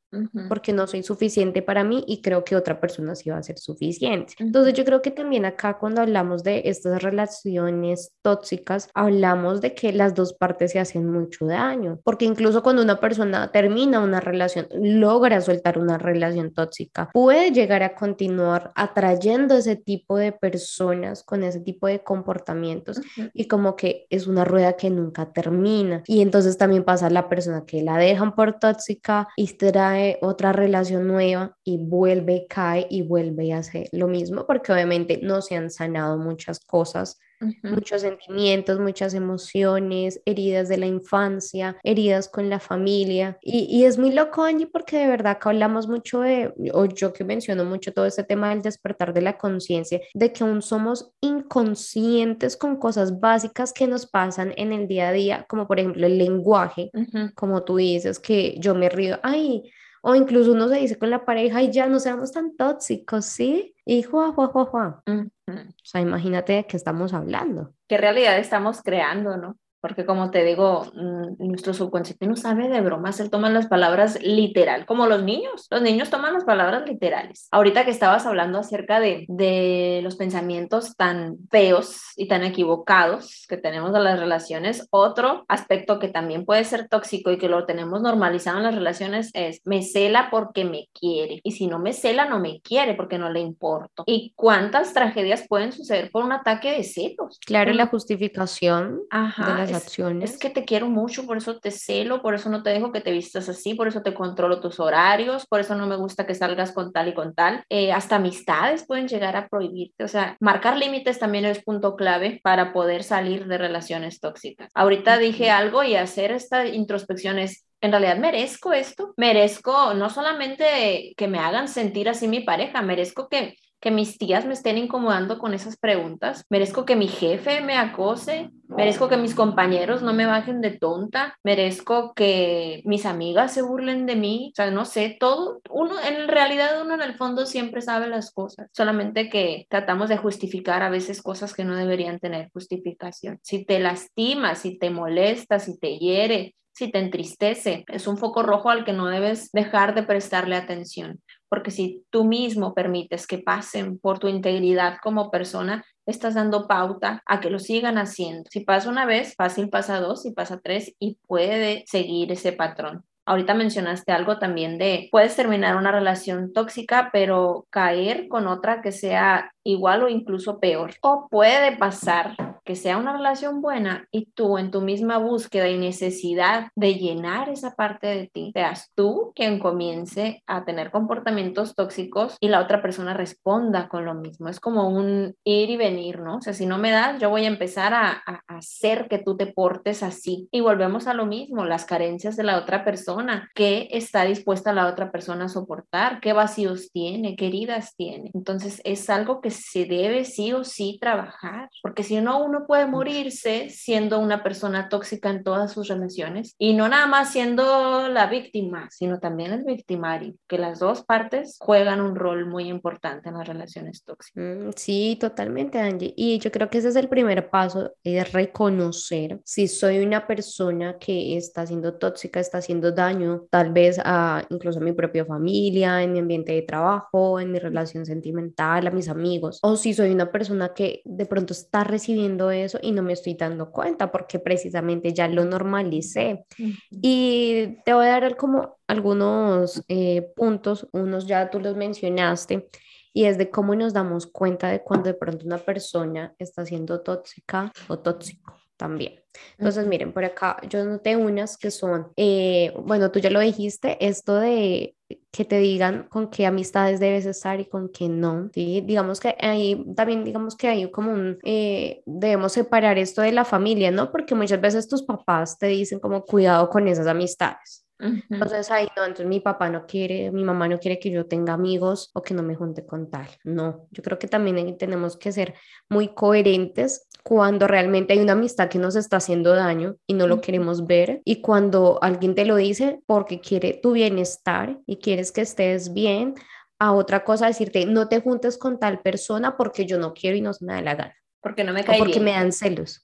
porque 0.47 0.73
no 0.73 0.87
soy 0.87 1.03
suficiente 1.03 1.61
para 1.61 1.83
mí 1.83 2.03
y 2.07 2.21
creo 2.21 2.43
que 2.43 2.55
otra 2.55 2.79
persona 2.79 3.15
sí 3.15 3.29
va 3.29 3.37
a 3.37 3.43
ser 3.43 3.57
suficiente. 3.57 4.33
Entonces 4.39 4.73
yo 4.73 4.85
creo 4.85 5.01
que 5.01 5.11
también 5.11 5.45
acá 5.45 5.77
cuando 5.77 6.01
hablamos 6.01 6.43
de 6.43 6.63
estas 6.65 7.01
relaciones 7.01 8.13
tóxicas, 8.21 8.89
hablamos 8.93 9.61
de 9.61 9.73
que 9.73 9.93
las 9.93 10.13
dos 10.13 10.33
partes 10.33 10.71
se 10.71 10.79
hacen 10.79 11.09
mucho 11.11 11.45
daño, 11.45 11.99
porque 12.03 12.25
incluso 12.25 12.63
cuando 12.63 12.81
una 12.81 12.99
persona 12.99 13.51
termina 13.51 13.99
una 13.99 14.19
relación, 14.19 14.67
logra 14.73 15.41
soltar 15.41 15.77
una 15.77 15.97
relación 15.97 16.53
tóxica, 16.53 17.09
puede 17.13 17.51
llegar 17.51 17.83
a 17.83 17.95
continuar 17.95 18.71
atrayendo 18.75 19.57
ese 19.57 19.75
tipo 19.75 20.17
de 20.17 20.31
personas 20.31 21.23
con 21.23 21.43
ese 21.43 21.59
tipo 21.59 21.87
de 21.87 22.03
comportamientos 22.03 23.01
y 23.33 23.47
como 23.47 23.75
que 23.75 24.07
es 24.09 24.27
una 24.27 24.45
rueda 24.45 24.73
que 24.73 24.89
nunca 24.89 25.31
termina. 25.31 26.03
Y 26.07 26.21
entonces 26.21 26.57
también 26.57 26.83
pasa 26.83 27.09
la 27.09 27.29
persona 27.29 27.63
que 27.65 27.81
la 27.81 27.97
dejan 27.97 28.35
por 28.35 28.59
tóxica 28.59 29.27
y 29.35 29.47
trae 29.53 30.02
otra 30.21 30.53
relación 30.53 31.07
nueva 31.07 31.57
y 31.63 31.77
vuelve, 31.77 32.45
cae 32.49 32.87
y 32.89 33.01
vuelve 33.01 33.45
y 33.45 33.51
hace 33.51 33.89
lo 33.91 34.07
mismo 34.07 34.45
porque 34.45 34.71
obviamente 34.71 35.19
no 35.21 35.41
se 35.41 35.55
han 35.55 35.69
sanado 35.69 36.17
muchas 36.17 36.59
cosas 36.59 37.19
muchos 37.61 38.01
sentimientos, 38.01 38.79
muchas 38.79 39.13
emociones, 39.13 40.21
heridas 40.25 40.69
de 40.69 40.77
la 40.77 40.85
infancia, 40.85 41.77
heridas 41.83 42.27
con 42.29 42.49
la 42.49 42.59
familia. 42.59 43.37
Y, 43.41 43.65
y, 43.69 43.85
es 43.85 43.97
muy 43.97 44.11
loco, 44.11 44.43
Angie, 44.43 44.67
porque 44.67 44.97
de 44.97 45.07
verdad 45.07 45.39
que 45.39 45.49
hablamos 45.49 45.87
mucho 45.87 46.21
de, 46.21 46.53
o 46.73 46.85
yo 46.85 47.13
que 47.13 47.23
menciono 47.23 47.65
mucho 47.65 47.93
todo 47.93 48.05
este 48.05 48.23
tema 48.23 48.49
del 48.49 48.61
despertar 48.61 49.13
de 49.13 49.21
la 49.21 49.37
conciencia, 49.37 50.01
de 50.13 50.33
que 50.33 50.43
aún 50.43 50.61
somos 50.61 51.11
inconscientes 51.21 52.57
con 52.57 52.77
cosas 52.77 53.19
básicas 53.19 53.73
que 53.73 53.87
nos 53.87 54.05
pasan 54.05 54.53
en 54.57 54.73
el 54.73 54.87
día 54.87 55.09
a 55.09 55.13
día, 55.13 55.45
como 55.47 55.67
por 55.67 55.79
ejemplo 55.79 56.05
el 56.05 56.17
lenguaje, 56.17 56.91
como 57.35 57.63
tú 57.63 57.77
dices, 57.77 58.19
que 58.19 58.55
yo 58.59 58.75
me 58.75 58.89
río, 58.89 59.19
ay, 59.23 59.71
o 60.05 60.15
incluso 60.15 60.51
uno 60.51 60.67
se 60.67 60.75
dice 60.75 60.97
con 60.99 61.09
la 61.09 61.23
pareja 61.23 61.61
y 61.61 61.71
ya 61.71 61.87
no 61.87 61.97
seamos 61.97 62.33
tan 62.33 62.57
tóxicos, 62.57 63.25
¿sí? 63.25 63.73
Y 63.85 64.03
juá, 64.03 64.33
juá, 64.33 64.47
juá, 64.47 64.65
juá. 64.65 65.03
O 65.07 65.63
sea, 65.81 66.01
imagínate 66.01 66.53
de 66.53 66.67
qué 66.67 66.75
estamos 66.75 67.13
hablando. 67.13 67.73
¿Qué 67.87 67.97
realidad 67.97 68.37
estamos 68.37 68.81
creando, 68.81 69.37
no? 69.37 69.57
Porque 69.83 70.05
como 70.05 70.31
te 70.31 70.45
digo, 70.45 70.85
mm, 70.95 71.45
nuestro 71.45 71.73
subconsciente 71.73 72.25
no 72.25 72.37
sabe 72.37 72.69
de 72.69 72.79
bromas, 72.79 73.19
él 73.19 73.29
toma 73.29 73.49
las 73.49 73.67
palabras 73.67 74.17
literal, 74.23 74.85
como 74.85 75.07
los 75.07 75.23
niños, 75.23 75.67
los 75.69 75.81
niños 75.81 76.09
toman 76.09 76.33
las 76.33 76.45
palabras 76.45 76.87
literales. 76.87 77.49
Ahorita 77.51 77.83
que 77.83 77.91
estabas 77.91 78.25
hablando 78.25 78.59
acerca 78.59 79.01
de, 79.01 79.25
de 79.27 79.99
los 80.01 80.15
pensamientos 80.15 80.95
tan 80.95 81.35
feos 81.51 82.13
y 82.15 82.29
tan 82.29 82.45
equivocados 82.45 83.45
que 83.49 83.57
tenemos 83.57 83.91
de 83.91 83.99
las 83.99 84.17
relaciones, 84.17 84.87
otro 84.89 85.43
aspecto 85.49 85.99
que 85.99 86.07
también 86.07 86.45
puede 86.45 86.63
ser 86.63 86.87
tóxico 86.87 87.29
y 87.31 87.37
que 87.37 87.49
lo 87.49 87.65
tenemos 87.65 88.01
normalizado 88.01 88.59
en 88.59 88.63
las 88.63 88.75
relaciones 88.75 89.31
es, 89.33 89.59
me 89.65 89.81
cela 89.81 90.29
porque 90.31 90.63
me 90.63 90.87
quiere, 90.97 91.41
y 91.43 91.51
si 91.51 91.67
no 91.67 91.77
me 91.77 91.91
cela, 91.91 92.23
no 92.23 92.39
me 92.39 92.61
quiere 92.61 92.93
porque 92.93 93.17
no 93.17 93.29
le 93.29 93.41
importo. 93.41 94.05
¿Y 94.07 94.31
cuántas 94.37 94.93
tragedias 94.93 95.45
pueden 95.45 95.73
suceder 95.73 96.09
por 96.09 96.23
un 96.23 96.31
ataque 96.31 96.71
de 96.71 96.85
celos? 96.85 97.37
Claro, 97.45 97.73
la 97.73 97.87
justificación 97.87 99.01
de 99.11 99.53
las 99.55 99.72
es, 99.77 100.37
que 100.37 100.49
te 100.49 100.65
quiero 100.65 100.87
mucho, 100.87 101.25
por 101.25 101.37
eso 101.37 101.59
te 101.59 101.71
celo, 101.71 102.21
por 102.21 102.35
eso 102.35 102.49
no 102.49 102.63
te 102.63 102.69
dejo 102.69 102.91
que 102.91 103.01
te 103.01 103.11
vistas 103.11 103.49
así, 103.49 103.73
por 103.73 103.87
eso 103.87 104.01
te 104.01 104.13
controlo 104.13 104.59
tus 104.59 104.79
horarios, 104.79 105.45
por 105.47 105.59
eso 105.59 105.75
no 105.75 105.87
me 105.87 105.95
gusta 105.95 106.25
que 106.25 106.35
salgas 106.35 106.71
con 106.71 106.91
tal 106.91 107.09
y 107.09 107.13
con 107.13 107.33
tal. 107.33 107.63
Eh, 107.69 107.91
hasta 107.91 108.17
amistades 108.17 108.85
pueden 108.85 109.07
llegar 109.07 109.35
a 109.35 109.47
prohibirte. 109.47 110.03
O 110.03 110.07
sea, 110.07 110.37
marcar 110.39 110.77
límites 110.77 111.19
también 111.19 111.45
es 111.45 111.63
punto 111.63 111.95
clave 111.95 112.39
para 112.43 112.73
poder 112.73 113.03
salir 113.03 113.47
de 113.47 113.57
relaciones 113.57 114.19
tóxicas. 114.19 114.69
Ahorita 114.73 115.17
dije 115.17 115.49
algo 115.49 115.83
y 115.83 115.95
hacer 115.95 116.31
esta 116.31 116.67
introspección 116.67 117.39
es 117.39 117.65
en 117.83 117.91
realidad 117.91 118.17
merezco 118.17 118.71
esto, 118.71 119.13
merezco 119.17 119.93
no 119.93 120.09
solamente 120.09 121.13
que 121.17 121.27
me 121.27 121.39
hagan 121.39 121.67
sentir 121.67 122.07
así 122.07 122.29
mi 122.29 122.39
pareja, 122.39 122.81
merezco 122.81 123.27
que 123.27 123.57
que 123.83 123.91
mis 123.91 124.17
tías 124.17 124.45
me 124.45 124.53
estén 124.53 124.77
incomodando 124.77 125.37
con 125.37 125.53
esas 125.53 125.75
preguntas, 125.75 126.45
merezco 126.49 126.85
que 126.85 126.95
mi 126.95 127.09
jefe 127.09 127.59
me 127.59 127.75
acose, 127.75 128.49
merezco 128.69 129.09
que 129.09 129.17
mis 129.17 129.35
compañeros 129.35 130.01
no 130.01 130.13
me 130.13 130.25
bajen 130.25 130.61
de 130.61 130.71
tonta, 130.71 131.37
merezco 131.43 132.13
que 132.13 132.81
mis 132.85 133.05
amigas 133.05 133.53
se 133.53 133.61
burlen 133.61 134.05
de 134.05 134.15
mí, 134.15 134.53
o 134.53 134.55
sea, 134.55 134.71
no 134.71 134.85
sé, 134.85 135.17
todo, 135.19 135.59
uno, 135.69 135.95
en 135.99 136.29
realidad 136.29 136.81
uno 136.81 136.93
en 136.93 137.01
el 137.01 137.15
fondo 137.15 137.45
siempre 137.45 137.81
sabe 137.81 138.07
las 138.07 138.31
cosas, 138.31 138.69
solamente 138.71 139.29
que 139.29 139.67
tratamos 139.69 140.07
de 140.07 140.15
justificar 140.15 140.81
a 140.81 140.89
veces 140.89 141.21
cosas 141.21 141.53
que 141.53 141.65
no 141.65 141.75
deberían 141.75 142.19
tener 142.19 142.51
justificación. 142.53 143.39
Si 143.43 143.65
te 143.65 143.81
lastima, 143.81 144.55
si 144.55 144.79
te 144.79 144.91
molesta, 144.91 145.59
si 145.59 145.77
te 145.77 145.97
hiere, 145.97 146.55
si 146.73 146.89
te 146.89 146.99
entristece, 146.99 147.85
es 147.87 148.07
un 148.07 148.17
foco 148.17 148.43
rojo 148.43 148.69
al 148.69 148.83
que 148.83 148.93
no 148.93 149.07
debes 149.07 149.51
dejar 149.51 149.93
de 149.93 150.03
prestarle 150.03 150.55
atención, 150.55 151.21
porque 151.53 151.69
si 151.69 152.03
tú 152.09 152.23
mismo 152.23 152.73
permites 152.73 153.27
que 153.27 153.37
pasen 153.37 153.99
por 153.99 154.17
tu 154.17 154.27
integridad 154.27 154.97
como 155.03 155.29
persona, 155.29 155.85
estás 156.07 156.33
dando 156.33 156.67
pauta 156.67 157.21
a 157.27 157.39
que 157.41 157.51
lo 157.51 157.59
sigan 157.59 157.99
haciendo. 157.99 158.49
Si 158.49 158.61
pasa 158.61 158.89
una 158.89 159.05
vez, 159.05 159.35
fácil 159.35 159.69
pasa 159.69 159.99
dos 159.99 160.25
y 160.25 160.31
pasa 160.31 160.59
tres 160.63 160.95
y 160.97 161.19
puede 161.27 161.83
seguir 161.85 162.31
ese 162.31 162.53
patrón. 162.53 163.03
Ahorita 163.27 163.53
mencionaste 163.53 164.11
algo 164.11 164.39
también 164.39 164.79
de, 164.79 165.09
puedes 165.11 165.35
terminar 165.35 165.75
una 165.75 165.91
relación 165.91 166.53
tóxica, 166.53 167.11
pero 167.13 167.67
caer 167.69 168.27
con 168.29 168.47
otra 168.47 168.81
que 168.81 168.91
sea 168.91 169.51
igual 169.63 170.01
o 170.01 170.09
incluso 170.09 170.59
peor. 170.59 170.95
O 171.03 171.27
puede 171.29 171.77
pasar 171.77 172.35
que 172.63 172.75
sea 172.75 172.97
una 172.97 173.13
relación 173.13 173.61
buena 173.61 174.07
y 174.11 174.25
tú 174.33 174.57
en 174.57 174.71
tu 174.71 174.81
misma 174.81 175.17
búsqueda 175.17 175.69
y 175.69 175.77
necesidad 175.77 176.67
de 176.75 176.95
llenar 176.95 177.49
esa 177.49 177.75
parte 177.75 178.07
de 178.07 178.27
ti, 178.27 178.51
seas 178.53 178.91
tú 178.95 179.31
quien 179.35 179.59
comience 179.59 180.43
a 180.47 180.65
tener 180.65 180.91
comportamientos 180.91 181.75
tóxicos 181.75 182.37
y 182.39 182.47
la 182.47 182.61
otra 182.61 182.81
persona 182.81 183.13
responda 183.13 183.87
con 183.87 184.05
lo 184.05 184.13
mismo. 184.13 184.49
Es 184.49 184.59
como 184.59 184.89
un 184.89 185.35
ir 185.43 185.69
y 185.69 185.77
venir, 185.77 186.19
¿no? 186.19 186.37
O 186.37 186.41
sea, 186.41 186.53
si 186.53 186.65
no 186.65 186.77
me 186.77 186.91
das, 186.91 187.19
yo 187.19 187.29
voy 187.29 187.45
a 187.45 187.47
empezar 187.49 187.93
a, 187.93 188.23
a 188.25 188.41
hacer 188.47 189.07
que 189.07 189.19
tú 189.19 189.37
te 189.37 189.47
portes 189.47 190.03
así. 190.03 190.47
Y 190.51 190.61
volvemos 190.61 191.07
a 191.07 191.13
lo 191.13 191.25
mismo, 191.25 191.65
las 191.65 191.85
carencias 191.85 192.35
de 192.35 192.43
la 192.43 192.57
otra 192.57 192.83
persona, 192.83 193.49
qué 193.55 193.87
está 193.91 194.23
dispuesta 194.25 194.73
la 194.73 194.87
otra 194.87 195.11
persona 195.11 195.45
a 195.45 195.49
soportar, 195.49 196.19
qué 196.19 196.33
vacíos 196.33 196.91
tiene, 196.91 197.35
qué 197.35 197.47
heridas 197.47 197.95
tiene. 197.95 198.31
Entonces 198.33 198.81
es 198.83 199.09
algo 199.09 199.41
que 199.41 199.51
se 199.51 199.85
debe 199.85 200.25
sí 200.25 200.53
o 200.53 200.63
sí 200.63 200.97
trabajar, 200.99 201.69
porque 201.81 202.03
si 202.03 202.19
no, 202.21 202.43
uno 202.43 202.52
puede 202.65 202.87
morirse 202.87 203.69
siendo 203.69 204.19
una 204.19 204.43
persona 204.43 204.89
tóxica 204.89 205.29
en 205.29 205.43
todas 205.43 205.71
sus 205.71 205.87
relaciones 205.87 206.55
y 206.57 206.73
no 206.73 206.87
nada 206.87 207.07
más 207.07 207.31
siendo 207.31 208.07
la 208.09 208.27
víctima, 208.27 208.87
sino 208.91 209.19
también 209.19 209.51
el 209.51 209.63
victimario, 209.63 210.35
que 210.47 210.57
las 210.57 210.79
dos 210.79 211.03
partes 211.03 211.57
juegan 211.59 212.01
un 212.01 212.15
rol 212.15 212.45
muy 212.45 212.67
importante 212.67 213.29
en 213.29 213.37
las 213.37 213.47
relaciones 213.47 214.03
tóxicas. 214.03 214.43
Mm, 214.43 214.69
sí, 214.75 215.17
totalmente, 215.19 215.79
Angie. 215.79 216.13
Y 216.15 216.39
yo 216.39 216.51
creo 216.51 216.69
que 216.69 216.77
ese 216.77 216.89
es 216.89 216.95
el 216.95 217.09
primer 217.09 217.49
paso, 217.49 217.93
es 218.03 218.31
reconocer 218.31 219.39
si 219.43 219.67
soy 219.67 219.99
una 219.99 220.27
persona 220.27 220.97
que 220.99 221.37
está 221.37 221.65
siendo 221.65 221.95
tóxica, 221.95 222.39
está 222.39 222.59
haciendo 222.59 222.91
daño, 222.91 223.45
tal 223.49 223.73
vez 223.73 223.99
a 224.03 224.45
incluso 224.49 224.79
a 224.79 224.83
mi 224.83 224.93
propia 224.93 225.25
familia, 225.25 226.01
en 226.03 226.13
mi 226.13 226.19
ambiente 226.19 226.53
de 226.53 226.61
trabajo, 226.61 227.39
en 227.39 227.51
mi 227.51 227.59
relación 227.59 228.05
sentimental, 228.05 228.87
a 228.87 228.91
mis 228.91 229.09
amigos 229.09 229.59
o 229.61 229.75
si 229.75 229.93
soy 229.93 230.11
una 230.11 230.31
persona 230.31 230.73
que 230.73 231.01
de 231.05 231.25
pronto 231.25 231.53
está 231.53 231.83
recibiendo 231.83 232.42
eso 232.51 232.79
y 232.81 232.91
no 232.91 233.03
me 233.03 233.13
estoy 233.13 233.35
dando 233.35 233.71
cuenta 233.71 234.11
porque 234.11 234.39
precisamente 234.39 235.13
ya 235.13 235.27
lo 235.27 235.45
normalicé. 235.45 236.45
Y 236.89 237.77
te 237.85 237.93
voy 237.93 238.07
a 238.07 238.19
dar 238.19 238.35
como 238.35 238.77
algunos 238.87 239.83
eh, 239.87 240.31
puntos, 240.35 240.87
unos 240.91 241.27
ya 241.27 241.49
tú 241.49 241.59
los 241.59 241.75
mencionaste, 241.75 242.69
y 243.13 243.25
es 243.25 243.37
de 243.37 243.49
cómo 243.49 243.75
nos 243.75 243.93
damos 243.93 244.27
cuenta 244.27 244.69
de 244.69 244.81
cuando 244.81 245.07
de 245.07 245.13
pronto 245.13 245.45
una 245.45 245.59
persona 245.59 246.33
está 246.39 246.65
siendo 246.65 247.01
tóxica 247.01 247.71
o 247.87 247.99
tóxico 247.99 248.57
también. 248.75 249.21
Entonces, 249.57 249.87
miren, 249.87 250.13
por 250.13 250.25
acá 250.25 250.57
yo 250.67 250.83
noté 250.83 251.15
unas 251.15 251.57
que 251.57 251.71
son, 251.71 252.11
eh, 252.17 252.73
bueno, 252.83 253.11
tú 253.11 253.19
ya 253.19 253.29
lo 253.29 253.39
dijiste, 253.39 254.03
esto 254.05 254.39
de 254.39 254.95
que 255.33 255.45
te 255.45 255.57
digan 255.57 256.05
con 256.09 256.29
qué 256.29 256.45
amistades 256.45 256.99
debes 256.99 257.25
estar 257.25 257.59
y 257.59 257.65
con 257.65 257.89
qué 257.89 258.07
no, 258.07 258.51
¿sí? 258.53 258.83
Digamos 258.85 259.19
que 259.19 259.35
ahí 259.39 259.83
también, 259.95 260.23
digamos 260.23 260.55
que 260.55 260.67
hay 260.67 260.91
como 260.91 261.11
un, 261.11 261.39
eh, 261.43 262.03
debemos 262.05 262.51
separar 262.51 262.99
esto 262.99 263.23
de 263.23 263.31
la 263.31 263.43
familia, 263.43 263.89
¿no? 263.89 264.11
Porque 264.11 264.35
muchas 264.35 264.61
veces 264.61 264.87
tus 264.87 265.01
papás 265.01 265.57
te 265.57 265.65
dicen 265.65 265.99
como 265.99 266.23
cuidado 266.23 266.69
con 266.69 266.87
esas 266.87 267.07
amistades. 267.07 267.83
Entonces 268.29 268.69
ahí 268.69 268.87
no, 268.97 269.03
entonces 269.05 269.25
mi 269.25 269.39
papá 269.39 269.69
no 269.69 269.85
quiere, 269.87 270.29
mi 270.29 270.43
mamá 270.43 270.67
no 270.67 270.77
quiere 270.77 270.99
que 270.99 271.09
yo 271.09 271.25
tenga 271.25 271.53
amigos 271.53 272.11
o 272.13 272.21
que 272.21 272.33
no 272.33 272.43
me 272.43 272.53
junte 272.53 272.85
con 272.85 273.09
tal. 273.09 273.27
No, 273.43 273.87
yo 273.91 274.03
creo 274.03 274.19
que 274.19 274.27
también 274.27 274.77
tenemos 274.77 275.17
que 275.17 275.31
ser 275.31 275.55
muy 275.89 276.13
coherentes 276.13 277.07
cuando 277.23 277.67
realmente 277.67 278.13
hay 278.13 278.19
una 278.19 278.33
amistad 278.33 278.69
que 278.69 278.77
nos 278.77 278.95
está 278.95 279.17
haciendo 279.17 279.55
daño 279.55 279.95
y 280.05 280.13
no 280.13 280.27
lo 280.27 280.41
queremos 280.41 280.85
ver 280.85 281.21
y 281.23 281.41
cuando 281.41 281.97
alguien 282.01 282.35
te 282.35 282.45
lo 282.45 282.57
dice 282.57 282.99
porque 283.05 283.39
quiere 283.39 283.79
tu 283.81 283.93
bienestar 283.93 284.77
y 284.85 284.97
quieres 284.97 285.31
que 285.31 285.41
estés 285.41 285.93
bien, 285.93 286.35
a 286.79 286.91
otra 286.91 287.23
cosa 287.23 287.47
decirte 287.47 287.85
no 287.85 288.09
te 288.09 288.19
juntes 288.19 288.57
con 288.57 288.77
tal 288.77 288.99
persona 288.99 289.55
porque 289.55 289.85
yo 289.85 289.97
no 289.97 290.13
quiero 290.13 290.35
y 290.35 290.41
no 290.41 290.53
se 290.53 290.65
me 290.65 290.73
da 290.73 290.81
la 290.81 290.95
gana. 290.95 291.15
Porque 291.41 291.63
no 291.63 291.71
me 291.71 291.85
cae 291.85 291.95
o 291.95 291.99
porque 291.99 292.19
me 292.19 292.31
dan 292.31 292.51
celos. 292.51 293.02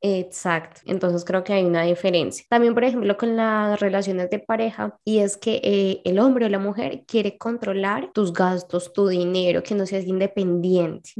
Exacto, 0.00 0.80
entonces 0.86 1.24
creo 1.24 1.44
que 1.44 1.52
hay 1.52 1.64
una 1.64 1.82
diferencia. 1.82 2.44
También, 2.48 2.74
por 2.74 2.84
ejemplo, 2.84 3.16
con 3.16 3.36
las 3.36 3.78
relaciones 3.80 4.30
de 4.30 4.38
pareja, 4.38 4.98
y 5.04 5.18
es 5.18 5.36
que 5.36 5.60
eh, 5.62 6.00
el 6.04 6.18
hombre 6.18 6.46
o 6.46 6.48
la 6.48 6.58
mujer 6.58 7.04
quiere 7.06 7.36
controlar 7.38 8.10
tus 8.12 8.32
gastos, 8.32 8.92
tu 8.92 9.08
dinero, 9.08 9.62
que 9.62 9.74
no 9.74 9.86
seas 9.86 10.06
independiente, 10.06 11.10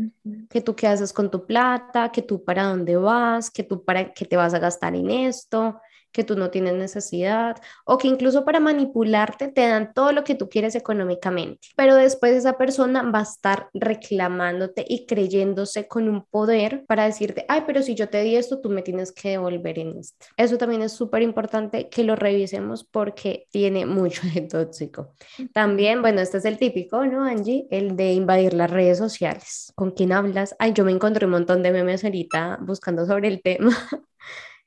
que 0.48 0.60
tú 0.60 0.74
qué 0.74 0.86
haces 0.88 1.12
con 1.12 1.30
tu 1.30 1.46
plata, 1.46 2.10
que 2.10 2.22
tú 2.22 2.44
para 2.44 2.64
dónde 2.64 2.96
vas, 2.96 3.50
que 3.50 3.62
tú 3.62 3.84
para 3.84 4.12
qué 4.12 4.24
te 4.24 4.36
vas 4.36 4.54
a 4.54 4.58
gastar 4.58 4.94
en 4.94 5.10
esto, 5.10 5.80
que 6.12 6.24
tú 6.24 6.36
no 6.36 6.50
tienes 6.50 6.74
necesidad 6.74 7.56
o 7.84 7.98
que 7.98 8.08
incluso 8.08 8.44
para 8.44 8.60
manipularte 8.60 9.48
te 9.48 9.66
dan 9.66 9.92
todo 9.94 10.12
lo 10.12 10.24
que 10.24 10.34
tú 10.34 10.48
quieres 10.48 10.74
económicamente. 10.74 11.68
Pero 11.76 11.96
después 11.96 12.34
esa 12.34 12.56
persona 12.58 13.02
va 13.02 13.20
a 13.20 13.22
estar 13.22 13.68
reclamándote 13.74 14.84
y 14.88 15.06
creyéndose 15.06 15.88
con 15.88 16.08
un 16.08 16.24
poder 16.24 16.84
para 16.86 17.04
decirte, 17.04 17.44
ay, 17.48 17.62
pero 17.66 17.82
si 17.82 17.94
yo 17.94 18.08
te 18.08 18.22
di 18.22 18.36
esto, 18.36 18.60
tú 18.60 18.70
me 18.70 18.82
tienes 18.82 19.12
que 19.12 19.30
devolver 19.30 19.78
en 19.78 19.98
esto. 19.98 20.26
Eso 20.36 20.58
también 20.58 20.82
es 20.82 20.92
súper 20.92 21.22
importante 21.22 21.88
que 21.88 22.04
lo 22.04 22.16
revisemos 22.16 22.84
porque 22.84 23.46
tiene 23.50 23.86
mucho 23.86 24.22
de 24.34 24.42
tóxico. 24.42 25.14
También, 25.52 26.02
bueno, 26.02 26.20
este 26.20 26.38
es 26.38 26.44
el 26.44 26.58
típico, 26.58 27.04
¿no, 27.06 27.24
Angie? 27.24 27.66
El 27.70 27.96
de 27.96 28.12
invadir 28.12 28.54
las 28.54 28.70
redes 28.70 28.98
sociales. 28.98 29.72
¿Con 29.74 29.90
quién 29.90 30.12
hablas? 30.12 30.54
Ay, 30.58 30.72
yo 30.72 30.84
me 30.84 30.92
encontré 30.92 31.26
un 31.26 31.32
montón 31.32 31.62
de 31.62 31.72
memes 31.72 32.04
ahorita 32.04 32.58
buscando 32.62 33.06
sobre 33.06 33.28
el 33.28 33.42
tema. 33.42 33.70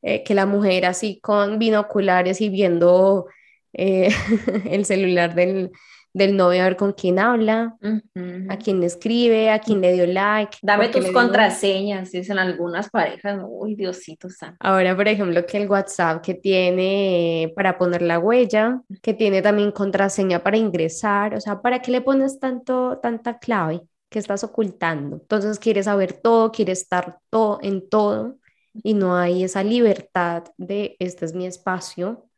Eh, 0.01 0.23
que 0.23 0.35
la 0.35 0.45
mujer 0.45 0.85
así 0.85 1.19
con 1.19 1.57
binoculares 1.57 2.39
y 2.39 2.49
viendo 2.49 3.25
eh, 3.73 4.09
el 4.69 4.85
celular 4.85 5.33
del, 5.33 5.71
del, 6.13 6.37
novio 6.37 6.61
a 6.61 6.65
ver 6.65 6.75
con 6.77 6.93
quién 6.93 7.17
habla, 7.17 7.75
a 8.49 8.57
quién 8.57 8.79
le 8.81 8.85
escribe, 8.85 9.49
a 9.49 9.59
quién 9.59 9.81
le 9.81 9.93
dio 9.93 10.05
like. 10.05 10.57
Dame 10.61 10.89
tus 10.89 11.11
contraseñas, 11.11 12.11
dicen 12.11 12.37
algunas 12.37 12.91
parejas, 12.91 13.41
uy, 13.43 13.73
Diosito 13.73 14.29
santo. 14.29 14.57
Ahora, 14.59 14.95
por 14.95 15.07
ejemplo, 15.07 15.43
que 15.45 15.57
el 15.57 15.67
WhatsApp 15.67 16.23
que 16.23 16.35
tiene 16.35 17.51
para 17.55 17.75
poner 17.77 18.03
la 18.03 18.19
huella, 18.19 18.81
que 19.01 19.15
tiene 19.15 19.41
también 19.41 19.71
contraseña 19.71 20.43
para 20.43 20.57
ingresar, 20.57 21.33
o 21.33 21.41
sea, 21.41 21.63
¿para 21.63 21.81
qué 21.81 21.89
le 21.89 22.01
pones 22.01 22.39
tanto, 22.39 22.99
tanta 23.01 23.39
clave? 23.39 23.81
que 24.07 24.19
estás 24.19 24.45
ocultando. 24.45 25.17
Entonces 25.17 25.59
quieres 25.59 25.85
saber 25.85 26.13
todo, 26.13 26.51
quieres 26.51 26.83
estar 26.83 27.17
todo 27.29 27.59
en 27.61 27.89
todo 27.89 28.37
y 28.83 28.93
no 28.93 29.15
hay 29.17 29.43
esa 29.43 29.63
libertad 29.63 30.45
de 30.57 30.95
este 30.99 31.25
es 31.25 31.33
mi 31.33 31.45
espacio, 31.47 32.29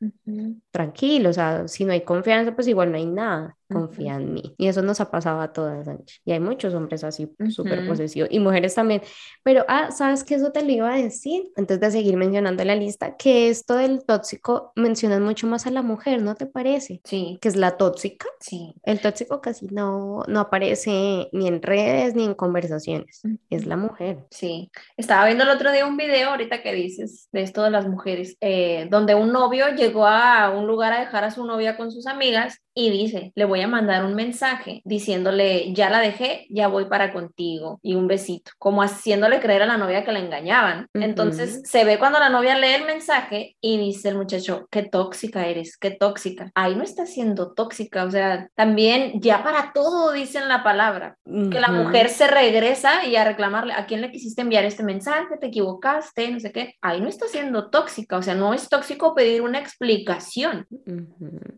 tranquilo, 0.72 1.30
o 1.32 1.34
sea, 1.34 1.68
si 1.68 1.86
no 1.86 1.94
hay 1.94 2.04
confianza, 2.04 2.56
pues 2.56 2.68
igual 2.68 2.92
no 2.92 2.98
hay 2.98 3.06
nada 3.06 3.57
confía 3.68 4.16
en 4.16 4.34
mí. 4.34 4.56
Y 4.58 4.68
eso 4.68 4.82
nos 4.82 5.00
ha 5.02 5.12
pasado 5.12 5.42
a 5.42 5.54
todas, 5.54 5.88
Y 6.26 6.32
hay 6.32 6.40
muchos 6.40 6.74
hombres 6.74 7.04
así, 7.04 7.32
súper 7.50 7.88
posesivos, 7.88 8.30
y 8.32 8.40
mujeres 8.40 8.76
también. 8.76 9.02
Pero, 9.44 9.66
ah, 9.68 9.92
¿sabes 9.92 10.24
qué? 10.24 10.36
Eso 10.36 10.52
te 10.52 10.64
lo 10.64 10.72
iba 10.72 10.94
a 10.94 10.98
decir, 10.98 11.50
antes 11.56 11.80
de 11.80 11.92
seguir 11.92 12.18
mencionando 12.18 12.64
la 12.64 12.76
lista, 12.76 13.16
que 13.18 13.50
esto 13.50 13.76
del 13.76 14.04
tóxico 14.06 14.72
mencionan 14.76 15.24
mucho 15.24 15.48
más 15.48 15.68
a 15.68 15.72
la 15.72 15.82
mujer, 15.82 16.22
¿no 16.22 16.36
te 16.36 16.46
parece? 16.46 17.02
Sí. 17.04 17.38
Que 17.42 17.48
es 17.48 17.56
la 17.56 17.78
tóxica. 17.78 18.28
Sí. 18.40 18.74
El 18.84 19.00
tóxico 19.02 19.42
casi 19.42 19.68
no, 19.68 20.24
no 20.28 20.40
aparece 20.40 21.30
ni 21.32 21.48
en 21.48 21.62
redes 21.62 22.16
ni 22.16 22.26
en 22.26 22.34
conversaciones, 22.34 23.22
es 23.50 23.66
la 23.66 23.78
mujer. 23.78 24.26
Sí. 24.32 24.72
Estaba 24.96 25.26
viendo 25.26 25.44
el 25.44 25.50
otro 25.50 25.72
día 25.72 25.86
un 25.86 25.98
video, 25.98 26.30
ahorita 26.30 26.62
que 26.62 26.74
dices, 26.74 27.28
de 27.32 27.42
esto 27.42 27.64
de 27.64 27.72
las 27.72 27.88
mujeres, 27.88 28.38
eh, 28.42 28.88
donde 28.90 29.16
un 29.16 29.32
novio 29.32 29.68
llegó 29.76 30.06
a 30.06 30.50
un 30.50 30.68
lugar 30.68 30.94
a 30.94 31.00
dejar 31.00 31.24
a 31.24 31.32
su 31.32 31.46
novia 31.46 31.78
con 31.78 31.92
sus 31.92 32.08
amigas 32.08 32.62
y 32.80 32.92
dice, 32.92 33.32
le 33.34 33.46
voy 33.46 33.62
a 33.62 33.68
mandar 33.68 34.06
un 34.06 34.14
mensaje 34.14 34.84
diciéndole, 34.86 35.74
ya 35.74 35.90
la 35.90 36.00
dejé, 36.00 36.46
ya 36.52 36.68
voy 36.68 36.86
para 36.86 37.12
contigo 37.12 37.80
y 37.82 37.96
un 37.96 38.08
besito, 38.08 38.52
como 38.60 38.84
haciéndole 38.84 39.40
creer 39.40 39.64
a 39.64 39.66
la 39.66 39.78
novia 39.78 40.06
que 40.06 40.12
la 40.12 40.20
engañaban. 40.20 40.88
Entonces 40.94 41.64
se 41.66 41.84
ve 41.86 41.98
cuando 41.98 42.20
la 42.20 42.30
novia 42.30 42.56
lee 42.56 42.76
el 42.76 42.86
mensaje 42.86 43.56
y 43.62 43.80
dice 43.80 44.10
el 44.10 44.18
muchacho, 44.18 44.68
qué 44.70 44.84
tóxica 44.84 45.48
eres, 45.48 45.76
qué 45.76 45.90
tóxica. 45.90 46.52
Ahí 46.54 46.76
no 46.76 46.84
está 46.84 47.08
siendo 47.08 47.54
tóxica, 47.54 48.04
o 48.04 48.12
sea, 48.12 48.48
también 48.54 49.22
ya 49.22 49.44
para 49.44 49.72
todo 49.74 50.12
dicen 50.12 50.48
la 50.48 50.64
palabra, 50.64 51.18
que 51.26 51.60
la 51.60 51.70
mujer 51.70 52.10
se 52.10 52.28
regresa 52.28 53.06
y 53.06 53.16
a 53.16 53.24
reclamarle, 53.24 53.74
¿a 53.74 53.88
quién 53.88 54.02
le 54.02 54.12
quisiste 54.12 54.44
enviar 54.44 54.66
este 54.66 54.84
mensaje? 54.84 55.38
¿Te 55.42 55.48
equivocaste? 55.48 56.30
No 56.30 56.40
sé 56.40 56.52
qué. 56.52 56.76
Ahí 56.84 57.02
no 57.02 57.10
está 57.10 57.26
siendo 57.26 57.72
tóxica, 57.72 58.18
o 58.18 58.22
sea, 58.22 58.36
no 58.36 58.54
es 58.54 58.70
tóxico 58.70 59.16
pedir 59.16 59.42
una 59.42 59.58
explicación. 59.58 60.68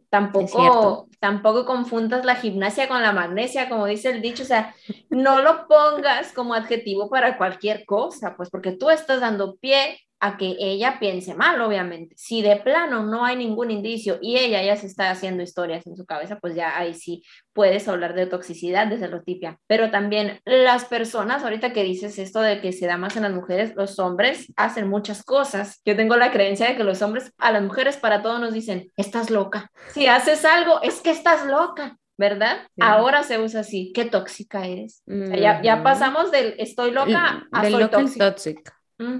Tampoco, 0.10 1.09
tampoco 1.20 1.66
confundas 1.66 2.26
la 2.26 2.36
gimnasia 2.36 2.88
con 2.88 3.02
la 3.02 3.12
magnesia, 3.12 3.70
como 3.70 3.86
dice 3.86 4.10
el 4.10 4.22
dicho, 4.22 4.44
o 4.44 4.46
sea, 4.46 4.74
no 5.10 5.42
lo 5.42 5.68
pongas 5.68 6.32
como 6.34 6.54
adjetivo 6.54 7.10
para 7.10 7.38
cualquier 7.38 7.86
cosa, 7.86 8.36
pues 8.36 8.50
porque 8.50 8.72
tú 8.72 8.90
estás 8.90 9.22
dando 9.22 9.56
pie 9.58 10.00
a 10.20 10.38
que 10.38 10.56
ella 10.60 10.98
piense 11.00 11.34
mal, 11.34 11.62
obviamente. 11.62 12.16
Si 12.18 12.42
de 12.42 12.58
plano 12.58 13.04
no 13.04 13.26
hay 13.26 13.38
ningún 13.38 13.72
indicio 13.72 14.20
y 14.22 14.38
ella 14.38 14.62
ya 14.62 14.76
se 14.76 14.88
está 14.88 15.12
haciendo 15.12 15.44
historias 15.44 15.88
en 15.88 15.96
su 15.96 16.06
cabeza, 16.06 16.40
pues 16.40 16.56
ya 16.56 16.78
ahí 16.78 16.94
sí 16.94 17.24
puedes 17.54 17.88
hablar 17.88 18.14
de 18.14 18.26
toxicidad, 18.26 18.88
de 18.88 18.98
celotipia. 18.98 19.60
Pero 19.68 19.92
también 19.92 20.40
las 20.46 20.86
personas, 20.86 21.44
ahorita 21.44 21.74
que 21.74 21.84
dices 21.84 22.20
esto 22.20 22.42
de 22.42 22.62
que 22.62 22.74
se 22.74 22.88
da 22.88 22.98
más 22.98 23.16
en 23.16 23.24
las 23.24 23.34
mujeres, 23.34 23.74
los 23.76 23.98
hombres 24.00 24.52
hacen 24.56 24.90
muchas 24.90 25.24
cosas. 25.24 25.82
Yo 25.86 25.96
tengo 25.96 26.16
la 26.18 26.32
creencia 26.32 26.68
de 26.68 26.76
que 26.76 26.84
los 26.84 27.02
hombres 27.02 27.32
a 27.38 27.52
las 27.52 27.64
mujeres 27.64 27.98
para 27.98 28.22
todo 28.22 28.40
nos 28.40 28.54
dicen, 28.54 28.92
estás 28.98 29.30
loca. 29.30 29.72
Si 29.94 30.08
haces 30.08 30.44
algo, 30.46 30.82
es 30.82 31.02
que 31.02 31.12
estás 31.12 31.46
loca. 31.46 31.98
¿verdad? 32.18 32.68
Ahora 32.82 33.24
se 33.24 33.40
usa 33.40 33.62
así, 33.62 33.94
qué 33.96 34.04
tóxica 34.04 34.68
eres. 34.68 35.02
ya, 35.08 35.62
ya, 35.62 35.84
pasamos 35.84 36.32
del 36.32 36.54
estoy 36.58 36.92
loca 36.92 37.48
a 37.50 37.70
soy 37.70 37.88
tóxica. 37.88 38.79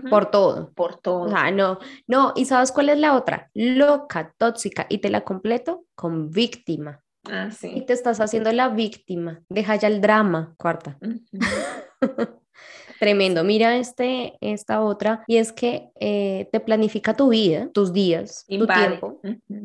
Por 0.10 0.30
todo. 0.30 0.72
Por 0.74 0.98
todo. 0.98 1.22
O 1.22 1.30
sea, 1.30 1.52
no, 1.52 1.80
no, 2.08 2.34
y 2.36 2.46
¿sabes 2.46 2.72
cuál 2.72 2.90
es 2.90 2.98
la 2.98 3.16
otra? 3.16 3.50
Loca, 3.54 4.34
tóxica, 4.38 4.86
y 4.90 4.98
te 4.98 5.10
la 5.10 5.22
completo 5.22 5.86
con 5.96 6.32
víctima. 6.32 7.02
Ah, 7.30 7.52
sí. 7.52 7.72
Y 7.74 7.86
te 7.86 7.94
estás 7.94 8.20
haciendo 8.20 8.52
la 8.52 8.70
víctima. 8.70 9.42
Deja 9.50 9.76
ya 9.76 9.88
el 9.88 10.02
drama, 10.02 10.56
cuarta. 10.58 10.98
Tremendo. 13.00 13.46
Mira 13.46 13.78
este, 13.78 14.38
esta 14.42 14.82
otra, 14.82 15.24
y 15.26 15.38
es 15.38 15.54
que 15.54 15.90
eh, 16.00 16.50
te 16.52 16.60
planifica 16.60 17.16
tu 17.16 17.30
vida, 17.30 17.70
tus 17.74 17.94
días, 17.94 18.46
tu 18.50 18.68
tiempo, 18.68 19.22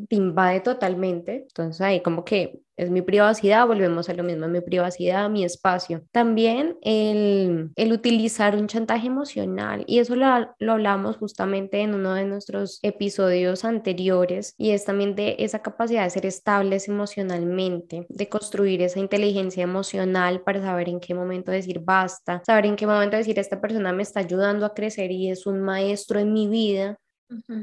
te 0.07 0.15
invade 0.15 0.61
totalmente. 0.61 1.45
Entonces 1.47 1.81
ahí 1.81 2.01
como 2.01 2.23
que 2.23 2.61
es 2.77 2.89
mi 2.89 3.01
privacidad, 3.01 3.67
volvemos 3.67 4.09
a 4.09 4.13
lo 4.13 4.23
mismo, 4.23 4.47
mi 4.47 4.61
privacidad, 4.61 5.29
mi 5.29 5.43
espacio. 5.43 6.03
También 6.11 6.77
el, 6.81 7.71
el 7.75 7.93
utilizar 7.93 8.55
un 8.55 8.67
chantaje 8.67 9.07
emocional, 9.07 9.83
y 9.87 9.99
eso 9.99 10.15
lo, 10.15 10.27
lo, 10.59 10.73
hablamos 10.73 11.17
justamente 11.17 11.81
en 11.81 11.93
uno 11.93 12.13
de 12.13 12.25
nuestros 12.25 12.79
episodios 12.81 13.63
anteriores, 13.65 14.53
y 14.57 14.71
es 14.71 14.85
también 14.85 15.15
de 15.15 15.35
esa 15.39 15.59
capacidad 15.59 16.03
de 16.03 16.09
ser 16.09 16.25
estables 16.25 16.87
emocionalmente, 16.87 18.05
de 18.09 18.29
construir 18.29 18.81
esa 18.81 18.99
inteligencia 18.99 19.63
emocional 19.63 20.41
para 20.41 20.61
saber 20.61 20.89
en 20.89 20.99
qué 20.99 21.13
momento 21.13 21.51
decir 21.51 21.79
basta, 21.79 22.41
saber 22.45 22.65
en 22.65 22.75
qué 22.75 22.87
momento 22.87 23.17
decir 23.17 23.39
esta 23.39 23.61
persona 23.61 23.93
me 23.93 24.03
está 24.03 24.19
ayudando 24.19 24.65
a 24.65 24.73
crecer 24.73 25.11
y 25.11 25.29
es 25.29 25.45
un 25.45 25.61
maestro 25.61 26.19
en 26.19 26.33
mi 26.33 26.47
vida 26.47 26.99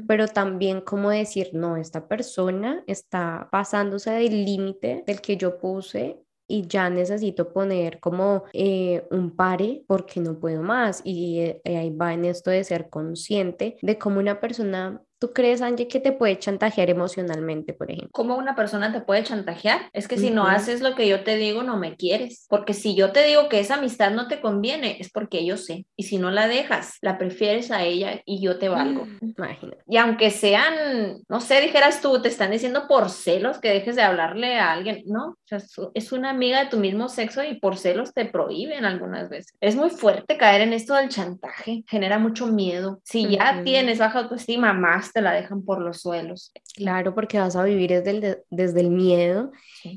pero 0.07 0.27
también 0.27 0.81
como 0.81 1.09
decir, 1.09 1.51
no, 1.53 1.77
esta 1.77 2.07
persona 2.07 2.83
está 2.87 3.47
pasándose 3.51 4.11
del 4.11 4.45
límite 4.45 5.03
del 5.05 5.21
que 5.21 5.37
yo 5.37 5.57
puse 5.57 6.23
y 6.47 6.67
ya 6.67 6.89
necesito 6.89 7.53
poner 7.53 7.99
como 7.99 8.43
eh, 8.53 9.07
un 9.11 9.35
pare 9.35 9.83
porque 9.87 10.19
no 10.19 10.39
puedo 10.39 10.61
más. 10.61 11.01
Y 11.03 11.39
eh, 11.39 11.61
ahí 11.65 11.89
va 11.89 12.13
en 12.13 12.25
esto 12.25 12.51
de 12.51 12.63
ser 12.63 12.89
consciente 12.89 13.77
de 13.81 13.97
cómo 13.97 14.19
una 14.19 14.39
persona 14.39 15.01
¿Tú 15.23 15.31
crees, 15.31 15.61
Angie, 15.61 15.87
que 15.87 16.01
te 16.01 16.11
puede 16.11 16.37
chantajear 16.37 16.89
emocionalmente, 16.89 17.71
por 17.71 17.89
ejemplo? 17.89 18.09
¿Cómo 18.11 18.35
una 18.35 18.57
persona 18.57 18.91
te 18.91 18.99
puede 18.99 19.23
chantajear? 19.23 19.89
Es 19.93 20.09
que 20.09 20.17
si 20.17 20.31
no 20.31 20.47
haces 20.47 20.81
lo 20.81 20.95
que 20.95 21.07
yo 21.07 21.23
te 21.23 21.37
digo, 21.37 21.63
no 21.63 21.77
me 21.77 21.95
quieres. 21.95 22.45
Porque 22.49 22.73
si 22.73 22.93
yo 22.93 23.13
te 23.13 23.23
digo 23.23 23.47
que 23.47 23.61
esa 23.61 23.75
amistad 23.75 24.11
no 24.11 24.27
te 24.27 24.41
conviene, 24.41 24.97
es 24.99 25.09
porque 25.09 25.45
yo 25.45 25.55
sé. 25.55 25.85
Y 25.95 26.03
si 26.03 26.17
no 26.17 26.29
la 26.29 26.49
dejas, 26.49 26.97
la 26.99 27.17
prefieres 27.17 27.71
a 27.71 27.83
ella 27.83 28.21
y 28.25 28.41
yo 28.41 28.59
te 28.59 28.67
valgo. 28.67 29.07
Imagínate. 29.21 29.81
Y 29.87 29.95
aunque 29.95 30.29
sean, 30.29 31.21
no 31.29 31.39
sé, 31.39 31.61
dijeras 31.61 32.01
tú, 32.01 32.21
te 32.21 32.27
están 32.27 32.51
diciendo 32.51 32.85
por 32.89 33.09
celos 33.09 33.59
que 33.59 33.69
dejes 33.69 33.95
de 33.95 34.01
hablarle 34.01 34.59
a 34.59 34.73
alguien. 34.73 35.03
No, 35.05 35.27
o 35.27 35.37
sea, 35.45 35.59
es 35.93 36.11
una 36.11 36.31
amiga 36.31 36.61
de 36.61 36.69
tu 36.69 36.75
mismo 36.75 37.07
sexo 37.07 37.45
y 37.45 37.61
por 37.61 37.77
celos 37.77 38.13
te 38.13 38.25
prohíben 38.25 38.83
algunas 38.83 39.29
veces. 39.29 39.53
Es 39.61 39.77
muy 39.77 39.89
fuerte 39.89 40.35
caer 40.35 40.59
en 40.59 40.73
esto 40.73 40.95
del 40.95 41.07
chantaje. 41.07 41.85
Genera 41.87 42.19
mucho 42.19 42.47
miedo. 42.47 42.99
Si 43.05 43.25
ya 43.29 43.61
tienes 43.63 43.99
baja 43.99 44.19
autoestima, 44.19 44.73
más 44.73 45.12
te 45.13 45.21
la 45.21 45.31
dejan 45.33 45.63
por 45.63 45.81
los 45.81 46.01
suelos. 46.01 46.51
Claro, 46.75 47.13
porque 47.15 47.39
vas 47.39 47.55
a 47.55 47.63
vivir 47.63 47.91
desde 47.91 48.09
el, 48.09 48.37
desde 48.49 48.81
el 48.81 48.89
miedo. 48.89 49.51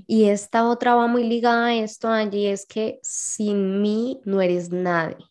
Y 0.07 0.25
esta 0.25 0.69
otra 0.69 0.95
va 0.95 1.07
muy 1.07 1.25
ligada 1.25 1.67
a 1.67 1.75
esto, 1.75 2.09
allí 2.09 2.47
es 2.47 2.67
que 2.67 3.01
sin 3.03 3.83
mí 3.83 4.21
no 4.25 4.41
eres 4.41 4.71
nadie. 4.71 5.25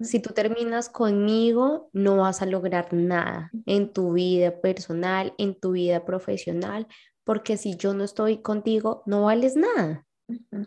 Si 0.00 0.20
tú 0.20 0.30
terminas 0.32 0.88
conmigo, 0.88 1.90
no 1.92 2.18
vas 2.18 2.42
a 2.42 2.46
lograr 2.46 2.92
nada 2.92 3.50
en 3.66 3.92
tu 3.92 4.12
vida 4.12 4.60
personal, 4.60 5.34
en 5.36 5.58
tu 5.58 5.72
vida 5.72 6.04
profesional, 6.04 6.86
porque 7.24 7.56
si 7.56 7.74
yo 7.74 7.92
no 7.92 8.04
estoy 8.04 8.38
contigo, 8.38 9.02
no 9.04 9.24
vales 9.24 9.56
nada. 9.56 10.06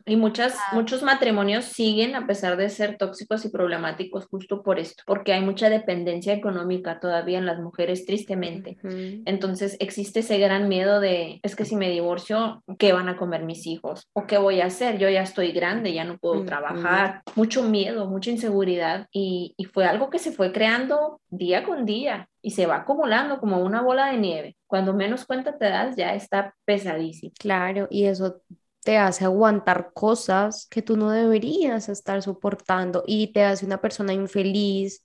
Y 0.06 0.16
muchas, 0.16 0.56
muchos 0.72 1.02
matrimonios 1.02 1.66
siguen 1.66 2.16
a 2.16 2.28
pesar 2.28 2.58
de 2.58 2.70
ser 2.70 2.98
tóxicos 2.98 3.44
y 3.46 3.50
problemáticos 3.50 4.28
justo 4.28 4.62
por 4.62 4.80
esto, 4.80 5.04
porque 5.06 5.34
hay 5.34 5.42
mucha 5.42 5.70
dependencia 5.70 6.34
económica 6.34 7.00
todavía 7.00 7.40
en 7.40 7.46
las 7.46 7.60
mujeres, 7.60 8.06
tristemente. 8.06 8.78
Entonces 9.26 9.76
existe 9.80 10.20
ese 10.20 10.38
gran 10.38 10.68
miedo 10.68 11.00
de, 11.00 11.40
es 11.42 11.56
que 11.56 11.66
si 11.66 11.76
me 11.76 11.90
divorcio, 11.90 12.64
¿qué 12.78 12.94
van 12.94 13.10
a 13.10 13.18
comer 13.18 13.44
mis 13.44 13.66
hijos? 13.66 14.08
¿O 14.14 14.28
qué 14.28 14.38
voy 14.38 14.62
a 14.62 14.68
hacer? 14.68 15.00
Yo 15.00 15.10
ya 15.10 15.24
estoy 15.24 15.52
grande, 15.52 15.94
ya 15.94 16.04
no 16.04 16.18
puedo 16.18 16.46
trabajar. 16.46 17.22
Mucho 17.36 17.64
miedo, 17.64 18.08
mucha 18.08 18.30
inseguridad 18.30 19.08
y, 19.12 19.56
y 19.58 19.66
fue 19.66 19.86
algo 19.86 20.10
que 20.10 20.20
se 20.20 20.32
fue 20.32 20.52
creando 20.52 21.20
día 21.30 21.64
con 21.64 21.86
día 21.86 22.30
y 22.42 22.52
se 22.52 22.66
va 22.66 22.78
acumulando 22.78 23.40
como 23.40 23.60
una 23.60 23.82
bola 23.82 24.12
de 24.12 24.18
nieve. 24.18 24.58
Cuando 24.68 24.94
menos 24.94 25.26
cuenta 25.26 25.58
te 25.58 25.66
das, 25.66 25.96
ya 25.96 26.14
está 26.14 26.56
pesadísimo. 26.66 27.34
Claro, 27.38 27.88
y 27.90 28.06
eso 28.06 28.42
te 28.88 28.98
hace 28.98 29.26
aguantar 29.26 29.92
cosas 29.94 30.66
que 30.72 30.82
tú 30.82 30.96
no 30.96 31.12
deberías 31.12 31.90
estar 31.90 32.22
soportando 32.22 33.04
y 33.06 33.34
te 33.34 33.44
hace 33.44 33.66
una 33.66 33.82
persona 33.82 34.14
infeliz, 34.14 35.04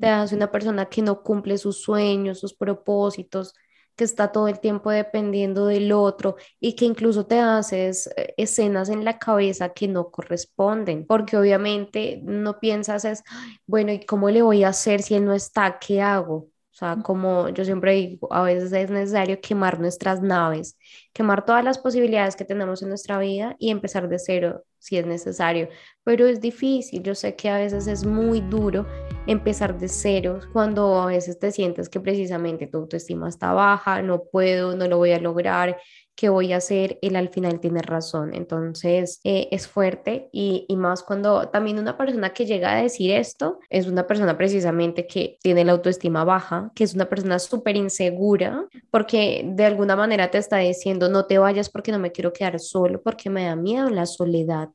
te 0.00 0.08
hace 0.08 0.34
una 0.34 0.50
persona 0.50 0.86
que 0.86 1.02
no 1.02 1.22
cumple 1.22 1.56
sus 1.56 1.82
sueños, 1.82 2.40
sus 2.40 2.52
propósitos, 2.52 3.54
que 3.94 4.02
está 4.02 4.32
todo 4.32 4.48
el 4.48 4.58
tiempo 4.58 4.90
dependiendo 4.90 5.66
del 5.66 5.92
otro 5.92 6.34
y 6.58 6.74
que 6.74 6.84
incluso 6.84 7.24
te 7.24 7.38
haces 7.38 8.08
eh, 8.16 8.34
escenas 8.38 8.88
en 8.88 9.04
la 9.04 9.20
cabeza 9.20 9.68
que 9.68 9.86
no 9.86 10.10
corresponden, 10.10 11.06
porque 11.06 11.36
obviamente 11.36 12.20
no 12.24 12.58
piensas 12.58 13.04
es, 13.04 13.22
bueno, 13.68 13.92
¿y 13.92 14.04
cómo 14.04 14.30
le 14.30 14.42
voy 14.42 14.64
a 14.64 14.70
hacer 14.70 15.00
si 15.00 15.14
él 15.14 15.24
no 15.24 15.32
está? 15.32 15.78
¿Qué 15.78 16.02
hago? 16.02 16.51
O 16.72 16.74
sea, 16.74 16.96
como 17.02 17.50
yo 17.50 17.66
siempre 17.66 17.92
digo, 17.92 18.32
a 18.32 18.42
veces 18.42 18.72
es 18.72 18.90
necesario 18.90 19.38
quemar 19.42 19.78
nuestras 19.78 20.22
naves, 20.22 20.78
quemar 21.12 21.44
todas 21.44 21.62
las 21.62 21.78
posibilidades 21.78 22.34
que 22.34 22.46
tenemos 22.46 22.82
en 22.82 22.88
nuestra 22.88 23.18
vida 23.18 23.56
y 23.58 23.70
empezar 23.70 24.08
de 24.08 24.18
cero 24.18 24.64
si 24.78 24.96
es 24.96 25.06
necesario. 25.06 25.68
Pero 26.02 26.26
es 26.26 26.40
difícil, 26.40 27.02
yo 27.02 27.14
sé 27.14 27.36
que 27.36 27.50
a 27.50 27.58
veces 27.58 27.86
es 27.86 28.06
muy 28.06 28.40
duro 28.40 28.86
empezar 29.26 29.78
de 29.78 29.86
cero 29.86 30.40
cuando 30.52 30.98
a 31.00 31.06
veces 31.06 31.38
te 31.38 31.52
sientes 31.52 31.90
que 31.90 32.00
precisamente 32.00 32.66
tu 32.66 32.78
autoestima 32.78 33.28
está 33.28 33.52
baja, 33.52 34.00
no 34.00 34.24
puedo, 34.24 34.74
no 34.74 34.88
lo 34.88 34.96
voy 34.96 35.12
a 35.12 35.20
lograr, 35.20 35.76
¿qué 36.14 36.28
voy 36.28 36.52
a 36.52 36.58
hacer? 36.58 36.98
Él 37.02 37.16
al 37.16 37.28
final 37.28 37.60
tiene 37.60 37.82
razón. 37.82 38.34
Entonces 38.34 39.20
eh, 39.24 39.48
es 39.50 39.66
fuerte 39.66 40.28
y, 40.32 40.66
y, 40.68 40.76
más 40.76 41.02
cuando 41.02 41.48
también 41.48 41.78
una 41.78 41.96
persona 41.96 42.32
que 42.32 42.46
llega 42.46 42.72
a 42.72 42.82
decir 42.82 43.12
esto 43.12 43.58
es 43.70 43.86
una 43.86 44.06
persona 44.06 44.36
precisamente 44.36 45.06
que 45.06 45.38
tiene 45.42 45.64
la 45.64 45.72
autoestima 45.72 46.24
baja, 46.24 46.70
que 46.74 46.84
es 46.84 46.94
una 46.94 47.08
persona 47.08 47.38
súper 47.38 47.76
insegura 47.76 48.66
porque 48.90 49.42
de 49.46 49.64
alguna 49.64 49.96
manera 49.96 50.30
te 50.30 50.38
está 50.38 50.58
diciendo 50.58 51.08
no 51.08 51.26
te 51.26 51.38
vayas 51.38 51.70
porque 51.70 51.92
no 51.92 51.98
me 51.98 52.12
quiero 52.12 52.32
quedar 52.32 52.58
solo, 52.60 53.02
porque 53.02 53.30
me 53.30 53.44
da 53.44 53.56
miedo 53.56 53.88
la 53.90 54.06
soledad. 54.06 54.70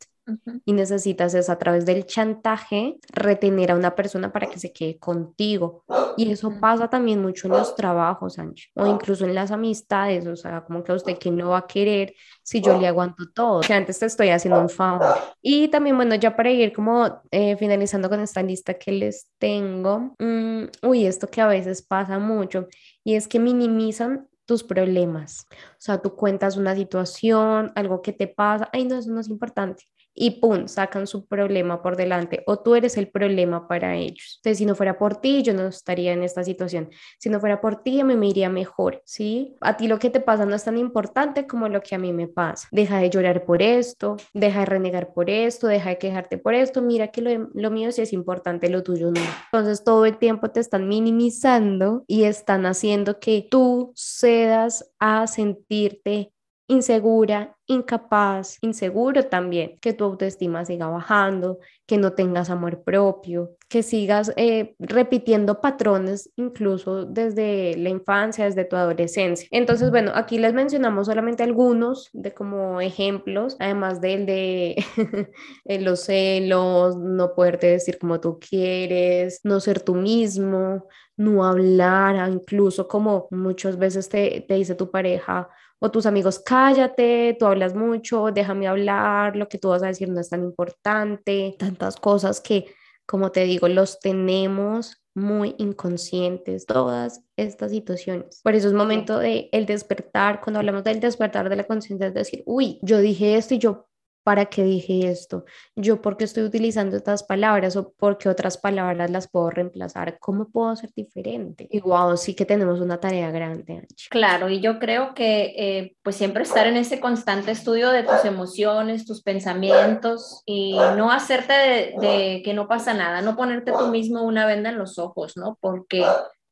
Y 0.66 0.74
necesitas 0.74 1.34
es 1.34 1.50
a 1.50 1.58
través 1.58 1.86
del 1.86 2.06
chantaje 2.06 2.98
retener 3.13 3.72
a 3.72 3.76
una 3.76 3.96
persona 3.96 4.32
para 4.32 4.48
que 4.48 4.60
se 4.60 4.74
quede 4.74 4.98
contigo. 4.98 5.86
Y 6.18 6.32
eso 6.32 6.52
pasa 6.60 6.90
también 6.90 7.22
mucho 7.22 7.48
en 7.48 7.54
los 7.54 7.76
trabajos, 7.76 8.34
Sánchez, 8.34 8.72
o 8.76 8.86
incluso 8.88 9.26
en 9.26 9.36
las 9.36 9.52
amistades, 9.52 10.26
o 10.28 10.36
sea, 10.36 10.63
como 10.66 10.84
que 10.84 10.92
a 10.92 10.96
usted 10.96 11.18
que 11.18 11.32
no 11.32 11.50
va 11.50 11.60
a 11.60 11.68
querer 11.68 12.13
si 12.44 12.62
yo 12.62 12.78
le 12.78 12.88
aguanto 12.88 13.30
todo, 13.34 13.62
que 13.62 13.74
antes 13.74 14.00
te 14.00 14.06
estoy 14.06 14.30
haciendo 14.30 14.60
un 14.60 14.70
favor. 14.70 15.06
Y 15.42 15.70
también, 15.70 15.96
bueno, 15.96 16.16
ya 16.16 16.36
para 16.36 16.52
ir 16.52 16.74
como 16.74 17.22
eh, 17.32 17.56
finalizando 17.58 18.10
con 18.10 18.20
esta 18.20 18.42
lista 18.42 18.74
que 18.74 18.92
les 18.92 19.30
tengo, 19.38 20.16
mm, 20.20 20.63
uy, 20.84 21.06
esto 21.06 21.28
que 21.28 21.42
a 21.42 21.48
veces 21.48 21.82
pasa 21.82 22.20
mucho, 22.20 22.68
y 23.04 23.16
es 23.16 23.28
que 23.28 23.40
minimizan 23.40 24.28
tus 24.46 24.63
problemas. 24.63 25.46
O 25.52 25.80
sea, 25.80 26.02
tú 26.02 26.16
cuentas 26.16 26.58
una 26.58 26.74
situación, 26.76 27.72
algo 27.76 28.02
que 28.02 28.13
te 28.13 28.28
pasa, 28.28 28.70
ay, 28.74 28.86
no, 28.86 28.98
eso 28.98 29.12
no 29.12 29.20
es 29.20 29.30
importante 29.30 29.86
y 30.17 30.32
pum, 30.41 30.67
sacan 30.67 31.06
su 31.06 31.27
problema 31.27 31.82
por 31.82 31.95
delante 31.95 32.43
o 32.47 32.58
tú 32.60 32.75
eres 32.75 32.97
el 32.97 33.10
problema 33.10 33.67
para 33.67 33.95
ellos. 33.95 34.39
Entonces, 34.39 34.58
si 34.58 34.65
no 34.65 34.75
fuera 34.75 34.97
por 34.97 35.17
ti, 35.17 35.43
yo 35.43 35.53
no 35.53 35.67
estaría 35.67 36.12
en 36.13 36.23
esta 36.23 36.43
situación. 36.43 36.89
Si 37.19 37.30
no 37.30 37.39
fuera 37.39 37.62
por 37.62 37.84
ti, 37.84 37.99
a 37.99 38.03
mí 38.03 38.15
me 38.15 38.27
iría 38.27 38.49
mejor, 38.49 39.01
¿sí? 39.06 39.56
A 39.62 39.77
ti 39.77 39.88
lo 39.88 39.99
que 39.99 40.10
te 40.10 40.19
pasa 40.19 40.45
no 40.45 40.56
es 40.56 40.63
tan 40.63 40.77
importante 40.77 41.45
como 41.45 41.69
lo 41.69 41.82
que 41.82 41.93
a 41.93 41.99
mí 41.99 42.13
me 42.13 42.27
pasa. 42.27 42.67
Deja 42.71 42.97
de 42.97 43.12
llorar 43.12 43.45
por 43.45 43.62
esto, 43.62 44.17
deja 44.34 44.62
de 44.62 44.65
renegar 44.65 45.13
por 45.13 45.30
esto, 45.30 45.67
deja 45.67 45.91
de 45.91 45.97
quejarte 45.99 46.39
por 46.39 46.56
esto. 46.56 46.82
Mira 46.82 47.10
que 47.10 47.21
lo, 47.21 47.49
lo 47.53 47.69
mío 47.69 47.91
sí 47.91 48.01
es 48.01 48.12
importante, 48.12 48.69
lo 48.69 48.82
tuyo 48.82 49.12
no. 49.12 49.21
Entonces, 49.51 49.84
todo 49.84 50.06
el 50.06 50.17
tiempo 50.17 50.49
te 50.49 50.60
están 50.60 50.88
minimizando 50.88 52.03
y 52.08 52.23
están 52.23 52.65
haciendo 52.65 53.19
que 53.19 53.47
tú 53.49 53.93
cedas 53.95 54.91
a 54.99 55.27
sentirte 55.27 56.32
insegura, 56.67 57.56
incapaz, 57.65 58.58
inseguro 58.62 59.23
también, 59.23 59.77
que 59.82 59.93
tu 59.93 60.03
autoestima 60.03 60.65
siga 60.65 60.88
bajando, 60.88 61.60
que 61.86 61.97
no 61.97 62.13
tengas 62.13 62.49
amor 62.49 62.84
propio, 62.84 63.51
que 63.69 63.84
sigas 63.84 64.34
eh, 64.36 64.75
repitiendo 64.80 65.62
patrones 65.62 66.30
incluso 66.36 67.06
desde 67.06 67.75
la 67.77 67.89
infancia, 67.89 68.45
desde 68.45 68.65
tu 68.65 68.75
adolescencia. 68.75 69.47
Entonces, 69.51 69.91
bueno, 69.91 70.12
aquí 70.13 70.38
les 70.38 70.53
mencionamos 70.53 71.08
solamente 71.08 71.43
algunos 71.43 72.10
de 72.12 72.34
como 72.34 72.82
ejemplos, 72.82 73.56
además 73.60 74.01
del 74.01 74.25
de 74.25 74.75
los 75.80 76.01
celos, 76.01 76.97
no 76.97 77.34
poderte 77.34 77.67
decir 77.67 77.97
como 77.97 78.19
tú 78.19 78.39
quieres, 78.39 79.39
no 79.43 79.62
ser 79.62 79.80
tú 79.80 79.95
mismo, 79.95 80.86
no 81.15 81.45
hablar, 81.45 82.30
incluso 82.30 82.88
como 82.88 83.27
muchas 83.32 83.77
veces 83.77 84.10
te, 84.10 84.45
te 84.47 84.53
dice 84.56 84.75
tu 84.75 84.91
pareja, 84.91 85.49
o 85.80 85.92
tus 85.92 86.06
amigos, 86.06 86.40
cállate, 86.40 87.36
tú 87.40 87.46
hablas 87.46 87.76
mucho, 87.76 88.32
déjame 88.32 88.68
hablar, 88.68 89.36
lo 89.36 89.48
que 89.48 89.58
tú 89.58 89.70
vas 89.70 89.84
a 89.84 89.88
decir 89.88 90.10
no 90.10 90.20
es 90.20 90.30
tan 90.30 90.44
importante, 90.44 91.56
tantas 91.60 91.98
cosas 91.98 92.42
que, 92.42 92.66
como 93.06 93.32
te 93.32 93.44
digo, 93.44 93.68
los 93.68 94.00
tenemos 94.00 95.02
muy 95.13 95.56
inconscientes, 95.58 96.66
todas 96.68 97.24
estas 97.36 97.72
situaciones. 97.72 98.40
Por 98.44 98.54
eso 98.54 98.68
es 98.68 98.74
momento 98.74 99.18
de 99.18 99.50
el 99.52 99.66
despertar, 99.66 100.42
cuando 100.42 100.60
hablamos 100.60 100.84
del 100.84 101.00
despertar 101.00 101.50
de 101.50 101.56
la 101.56 101.63
conciencia, 101.63 102.08
es 102.08 102.13
decir, 102.13 102.44
uy, 102.46 102.80
yo 102.84 103.00
dije 103.00 103.36
esto 103.36 103.56
y 103.56 103.60
yo 103.60 103.87
¿para 104.28 104.48
qué 104.48 104.62
dije 104.62 105.08
esto? 105.08 105.46
¿Yo 105.74 106.02
por 106.02 106.18
qué 106.18 106.26
estoy 106.26 106.44
utilizando 106.44 106.98
estas 106.98 107.24
palabras 107.24 107.78
o 107.78 107.94
por 107.94 108.18
qué 108.18 108.28
otras 108.28 108.58
palabras 108.58 109.10
las 109.10 109.30
puedo 109.30 109.50
reemplazar? 109.50 110.20
¿Cómo 110.20 110.50
puedo 110.50 110.76
ser 110.76 110.90
diferente? 110.94 111.66
Y 111.72 111.80
wow, 111.80 112.18
sí 112.18 112.36
que 112.36 112.44
tenemos 112.44 112.82
una 112.82 113.00
tarea 113.00 113.32
grande. 113.32 113.88
Claro, 114.10 114.50
y 114.50 114.60
yo 114.60 114.80
creo 114.80 115.13
que 115.13 115.54
eh, 115.58 115.96
pues 116.04 116.18
siempre 116.18 116.44
estar 116.44 116.68
en 116.68 116.76
ese 116.76 117.00
constante 117.00 117.52
estudio 117.52 117.90
de 117.92 118.04
tus 118.04 118.26
emociones, 118.26 119.06
tus 119.06 119.24
pensamientos 119.24 120.44
y 120.46 120.74
no 120.98 121.10
hacerte 121.10 121.54
de, 121.54 121.94
de 122.02 122.42
que 122.44 122.54
no 122.54 122.68
pasa 122.68 122.94
nada, 122.94 123.22
no 123.22 123.38
ponerte 123.38 123.72
tú 123.72 123.88
mismo 123.88 124.24
una 124.24 124.46
venda 124.46 124.72
en 124.72 124.78
los 124.78 125.00
ojos, 125.00 125.38
¿no? 125.38 125.58
Porque 125.62 126.04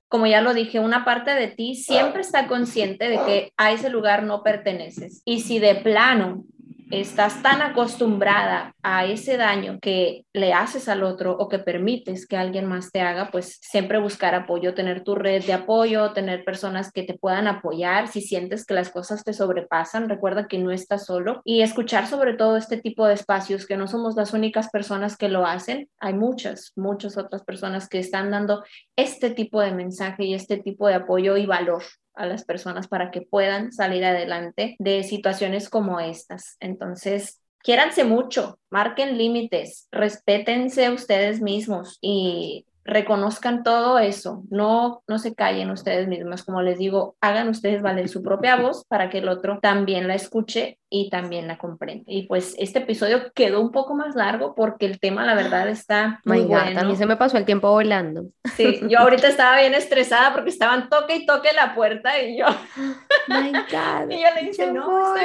como 0.07 0.27
ya 0.27 0.39
lo 0.39 0.53
dije, 0.53 0.79
una 0.79 1.03
parte 1.03 1.31
de 1.31 1.49
ti 1.49 1.75
siempre 1.75 2.21
está 2.21 2.47
consciente 2.47 3.09
de 3.09 3.17
que 3.25 3.51
a 3.57 3.73
ese 3.73 3.89
lugar 3.89 4.23
no 4.23 4.43
perteneces. 4.43 5.21
Y 5.25 5.41
si 5.41 5.59
de 5.59 5.75
plano 5.75 6.45
estás 6.91 7.41
tan 7.41 7.61
acostumbrada 7.61 8.73
a 8.83 9.05
ese 9.05 9.37
daño 9.37 9.79
que 9.81 10.25
le 10.33 10.53
haces 10.53 10.87
al 10.87 11.03
otro 11.03 11.35
o 11.37 11.49
que 11.49 11.59
permites 11.59 12.27
que 12.27 12.37
alguien 12.37 12.65
más 12.65 12.91
te 12.91 13.01
haga, 13.01 13.29
pues 13.31 13.57
siempre 13.61 13.99
buscar 13.99 14.35
apoyo, 14.35 14.73
tener 14.73 15.03
tu 15.03 15.15
red 15.15 15.43
de 15.43 15.53
apoyo, 15.53 16.13
tener 16.13 16.43
personas 16.45 16.91
que 16.91 17.03
te 17.03 17.17
puedan 17.17 17.47
apoyar. 17.47 18.07
Si 18.07 18.21
sientes 18.21 18.65
que 18.65 18.73
las 18.73 18.89
cosas 18.89 19.23
te 19.23 19.33
sobrepasan, 19.33 20.09
recuerda 20.09 20.47
que 20.47 20.59
no 20.59 20.71
estás 20.71 21.05
solo 21.05 21.41
y 21.43 21.61
escuchar 21.61 22.07
sobre 22.07 22.33
todo 22.33 22.57
este 22.57 22.77
tipo 22.77 23.07
de 23.07 23.15
espacios, 23.15 23.65
que 23.65 23.77
no 23.77 23.87
somos 23.87 24.15
las 24.15 24.33
únicas 24.33 24.69
personas 24.69 25.17
que 25.17 25.29
lo 25.29 25.45
hacen, 25.45 25.89
hay 25.99 26.13
muchas, 26.13 26.71
muchas 26.75 27.17
otras 27.17 27.43
personas 27.43 27.89
que 27.89 27.99
están 27.99 28.31
dando 28.31 28.63
este 28.95 29.31
tipo 29.31 29.61
de 29.61 29.71
mensaje 29.71 30.25
y 30.25 30.33
este 30.33 30.57
tipo 30.57 30.87
de 30.87 30.95
apoyo 30.95 31.37
y 31.37 31.45
valor 31.45 31.83
a 32.15 32.25
las 32.25 32.45
personas 32.45 32.87
para 32.87 33.11
que 33.11 33.21
puedan 33.21 33.71
salir 33.71 34.05
adelante 34.05 34.75
de 34.79 35.03
situaciones 35.03 35.69
como 35.69 35.99
estas. 35.99 36.57
Entonces, 36.59 37.41
quiéranse 37.59 38.03
mucho, 38.03 38.59
marquen 38.69 39.17
límites, 39.17 39.87
respétense 39.91 40.89
ustedes 40.89 41.41
mismos 41.41 41.97
y 42.01 42.65
reconozcan 42.85 43.63
todo 43.63 43.97
eso, 43.97 44.43
no, 44.49 45.01
no 45.07 45.17
se 45.17 45.33
callen 45.33 45.71
ustedes 45.71 46.07
mismos, 46.07 46.43
como 46.43 46.61
les 46.61 46.77
digo, 46.77 47.15
hagan 47.19 47.49
ustedes 47.49 47.81
valer 47.81 48.07
su 48.07 48.21
propia 48.21 48.55
voz 48.57 48.85
para 48.87 49.09
que 49.09 49.17
el 49.17 49.27
otro 49.27 49.59
también 49.59 50.07
la 50.07 50.13
escuche 50.13 50.79
y 50.87 51.09
también 51.09 51.47
la 51.47 51.57
comprenda. 51.57 52.03
Y 52.07 52.27
pues 52.27 52.55
este 52.59 52.79
episodio 52.79 53.31
quedó 53.33 53.59
un 53.59 53.71
poco 53.71 53.95
más 53.95 54.15
largo 54.15 54.53
porque 54.53 54.85
el 54.85 54.99
tema, 54.99 55.25
la 55.25 55.33
verdad, 55.33 55.67
está 55.67 56.21
muy 56.25 56.41
bueno. 56.41 56.79
A 56.79 56.83
mí 56.83 56.95
se 56.95 57.07
me 57.07 57.17
pasó 57.17 57.37
el 57.37 57.45
tiempo 57.45 57.71
volando. 57.71 58.27
Sí, 58.55 58.79
yo 58.87 58.99
ahorita 58.99 59.27
estaba 59.27 59.59
bien 59.59 59.73
estresada 59.73 60.31
porque 60.33 60.51
estaban 60.51 60.87
toque 60.87 61.15
y 61.15 61.25
toque 61.25 61.53
la 61.53 61.73
puerta 61.73 62.21
y 62.21 62.37
yo... 62.37 62.45
My 63.27 63.51
God, 63.51 64.09
y 64.11 64.21
yo 64.21 64.27
le 64.35 64.47
dije, 64.47 64.71
no, 64.71 65.15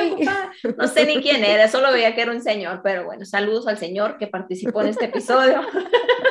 no 0.77 0.87
sé 0.87 1.05
ni 1.05 1.21
quién 1.23 1.45
era, 1.45 1.69
solo 1.69 1.93
veía 1.93 2.15
que 2.15 2.23
era 2.23 2.33
un 2.33 2.41
señor, 2.41 2.81
pero 2.83 3.05
bueno, 3.05 3.27
saludos 3.27 3.69
al 3.69 3.77
señor 3.77 4.17
que 4.19 4.27
participó 4.27 4.81
en 4.81 4.89
este 4.89 5.07
episodio. 5.07 5.61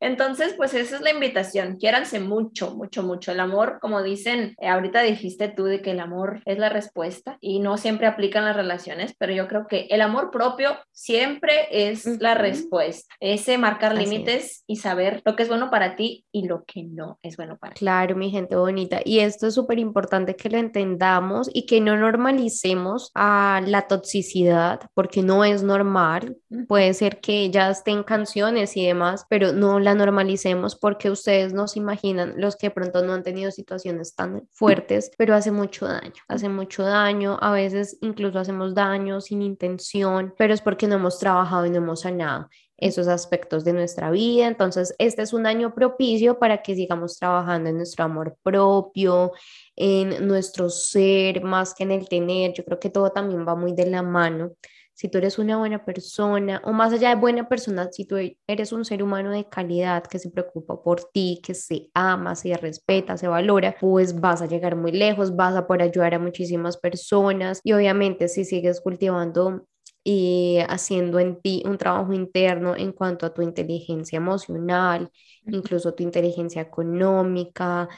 Entonces, 0.00 0.54
pues 0.56 0.74
esa 0.74 0.96
es 0.96 1.02
la 1.02 1.10
invitación, 1.10 1.76
quiéranse 1.76 2.20
mucho, 2.20 2.74
mucho, 2.74 3.02
mucho. 3.02 3.32
El 3.32 3.40
amor, 3.40 3.78
como 3.80 4.02
dicen, 4.02 4.54
eh, 4.58 4.68
ahorita 4.68 5.02
dijiste 5.02 5.48
tú 5.48 5.64
de 5.64 5.82
que 5.82 5.90
el 5.92 6.00
amor 6.00 6.42
es 6.46 6.58
la 6.58 6.70
respuesta 6.70 7.36
y 7.40 7.60
no 7.60 7.76
siempre 7.76 8.06
aplican 8.06 8.44
las 8.44 8.56
relaciones, 8.56 9.14
pero 9.18 9.32
yo 9.32 9.46
creo 9.46 9.66
que 9.66 9.86
el 9.90 10.00
amor 10.00 10.30
propio 10.30 10.70
siempre 10.92 11.68
es 11.70 12.06
la 12.20 12.34
respuesta. 12.34 13.14
Ese 13.20 13.58
marcar 13.58 13.94
límites 13.94 14.64
y 14.66 14.76
saber 14.76 15.22
lo 15.24 15.36
que 15.36 15.42
es 15.42 15.48
bueno 15.48 15.70
para 15.70 15.96
ti 15.96 16.24
y 16.32 16.46
lo 16.46 16.64
que 16.64 16.82
no 16.82 17.18
es 17.22 17.36
bueno 17.36 17.58
para 17.58 17.74
ti. 17.74 17.80
Claro, 17.80 18.16
mi 18.16 18.30
gente 18.30 18.56
bonita. 18.56 19.00
Y 19.04 19.20
esto 19.20 19.48
es 19.48 19.54
súper 19.54 19.78
importante 19.78 20.34
que 20.36 20.48
lo 20.48 20.58
entendamos 20.58 21.50
y 21.52 21.66
que 21.66 21.80
no 21.80 21.96
normalicemos 21.96 23.10
a 23.14 23.60
la 23.66 23.82
toxicidad, 23.82 24.80
porque 24.94 25.22
no 25.22 25.44
es 25.44 25.62
normal. 25.62 26.38
Puede 26.68 26.94
ser 26.94 27.20
que 27.20 27.50
ya 27.50 27.70
estén 27.70 28.02
canciones 28.02 28.76
y 28.76 28.86
demás, 28.86 29.26
pero 29.28 29.52
no 29.52 29.78
la 29.78 29.89
normalicemos 29.94 30.76
porque 30.76 31.10
ustedes 31.10 31.52
no 31.52 31.68
se 31.68 31.78
imaginan, 31.78 32.34
los 32.36 32.56
que 32.56 32.70
pronto 32.70 33.02
no 33.02 33.12
han 33.12 33.22
tenido 33.22 33.50
situaciones 33.50 34.14
tan 34.14 34.48
fuertes, 34.52 35.10
pero 35.16 35.34
hace 35.34 35.50
mucho 35.50 35.86
daño, 35.86 36.22
hace 36.28 36.48
mucho 36.48 36.82
daño, 36.82 37.38
a 37.40 37.52
veces 37.52 37.98
incluso 38.00 38.38
hacemos 38.38 38.74
daño 38.74 39.20
sin 39.20 39.42
intención, 39.42 40.34
pero 40.36 40.54
es 40.54 40.60
porque 40.60 40.86
no 40.86 40.96
hemos 40.96 41.18
trabajado 41.18 41.66
y 41.66 41.70
no 41.70 41.78
hemos 41.78 42.00
sanado 42.00 42.48
esos 42.80 43.08
aspectos 43.08 43.62
de 43.64 43.74
nuestra 43.74 44.10
vida. 44.10 44.46
Entonces, 44.46 44.94
este 44.98 45.22
es 45.22 45.32
un 45.32 45.46
año 45.46 45.74
propicio 45.74 46.38
para 46.38 46.62
que 46.62 46.74
sigamos 46.74 47.18
trabajando 47.18 47.68
en 47.68 47.76
nuestro 47.76 48.04
amor 48.04 48.36
propio, 48.42 49.32
en 49.76 50.26
nuestro 50.26 50.70
ser, 50.70 51.42
más 51.42 51.74
que 51.74 51.84
en 51.84 51.92
el 51.92 52.08
tener. 52.08 52.52
Yo 52.54 52.64
creo 52.64 52.80
que 52.80 52.90
todo 52.90 53.10
también 53.10 53.46
va 53.46 53.54
muy 53.54 53.74
de 53.74 53.86
la 53.86 54.02
mano 54.02 54.52
si 55.00 55.08
tú 55.08 55.16
eres 55.16 55.38
una 55.38 55.56
buena 55.56 55.82
persona, 55.82 56.60
o 56.62 56.72
más 56.74 56.92
allá 56.92 57.08
de 57.08 57.14
buena 57.14 57.48
persona, 57.48 57.88
si 57.90 58.04
tú 58.04 58.16
eres 58.46 58.70
un 58.70 58.84
ser 58.84 59.02
humano 59.02 59.30
de 59.30 59.48
calidad 59.48 60.04
que 60.04 60.18
se 60.18 60.30
preocupa 60.30 60.82
por 60.82 61.04
ti, 61.10 61.40
que 61.42 61.54
se 61.54 61.88
ama, 61.94 62.34
se 62.34 62.54
respeta, 62.54 63.16
se 63.16 63.26
valora, 63.26 63.74
pues 63.80 64.20
vas 64.20 64.42
a 64.42 64.46
llegar 64.46 64.76
muy 64.76 64.92
lejos, 64.92 65.34
vas 65.34 65.56
a 65.56 65.66
poder 65.66 65.84
ayudar 65.84 66.12
a 66.12 66.18
muchísimas 66.18 66.76
personas. 66.76 67.62
Y 67.64 67.72
obviamente 67.72 68.28
si 68.28 68.44
sigues 68.44 68.82
cultivando 68.82 69.64
y 70.04 70.58
haciendo 70.68 71.18
en 71.18 71.40
ti 71.40 71.62
un 71.66 71.78
trabajo 71.78 72.12
interno 72.12 72.76
en 72.76 72.92
cuanto 72.92 73.26
a 73.26 73.34
tu 73.34 73.42
inteligencia 73.42 74.16
emocional, 74.16 75.10
incluso 75.46 75.94
tu 75.94 76.02
inteligencia 76.02 76.62
económica, 76.62 77.88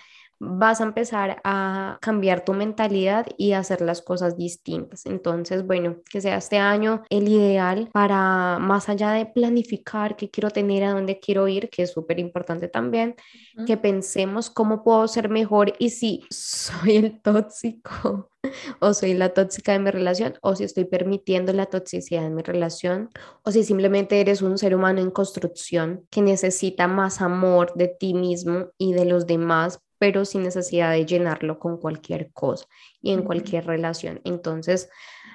vas 0.44 0.80
a 0.80 0.84
empezar 0.84 1.40
a 1.44 1.98
cambiar 2.00 2.44
tu 2.44 2.52
mentalidad 2.52 3.26
y 3.38 3.52
hacer 3.52 3.80
las 3.80 4.02
cosas 4.02 4.36
distintas. 4.36 5.06
Entonces, 5.06 5.64
bueno, 5.64 5.98
que 6.10 6.20
sea 6.20 6.36
este 6.36 6.58
año 6.58 7.02
el 7.10 7.28
ideal 7.28 7.88
para 7.92 8.58
más 8.58 8.88
allá 8.88 9.12
de 9.12 9.26
planificar 9.26 10.16
qué 10.16 10.30
quiero 10.30 10.50
tener, 10.50 10.82
a 10.82 10.92
dónde 10.92 11.20
quiero 11.20 11.46
ir, 11.46 11.70
que 11.70 11.82
es 11.82 11.92
súper 11.92 12.18
importante 12.18 12.66
también, 12.66 13.14
que 13.66 13.76
pensemos 13.76 14.50
cómo 14.50 14.82
puedo 14.82 15.06
ser 15.06 15.28
mejor 15.28 15.74
y 15.78 15.90
si 15.90 16.24
soy 16.30 16.96
el 16.96 17.20
tóxico 17.22 18.31
o 18.80 18.94
soy 18.94 19.14
la 19.14 19.30
tóxica 19.34 19.72
de 19.72 19.78
mi 19.78 19.90
relación, 19.90 20.34
o 20.42 20.54
si 20.54 20.64
estoy 20.64 20.84
permitiendo 20.84 21.52
la 21.52 21.66
toxicidad 21.66 22.24
en 22.24 22.34
mi 22.34 22.42
relación, 22.42 23.10
o 23.44 23.50
si 23.50 23.64
simplemente 23.64 24.20
eres 24.20 24.42
un 24.42 24.58
ser 24.58 24.74
humano 24.74 25.00
en 25.00 25.10
construcción 25.10 26.06
que 26.10 26.22
necesita 26.22 26.86
más 26.86 27.20
amor 27.20 27.72
de 27.74 27.88
ti 27.88 28.14
mismo 28.14 28.68
y 28.78 28.92
de 28.92 29.04
los 29.04 29.26
demás 29.26 29.80
pero 30.02 30.24
sin 30.24 30.42
necesidad 30.42 30.90
de 30.90 31.06
llenarlo 31.06 31.60
con 31.60 31.76
cualquier 31.76 32.32
cosa 32.32 32.66
y 33.00 33.12
en 33.12 33.22
cualquier 33.22 33.66
relación. 33.66 34.20
Entonces, 34.24 34.90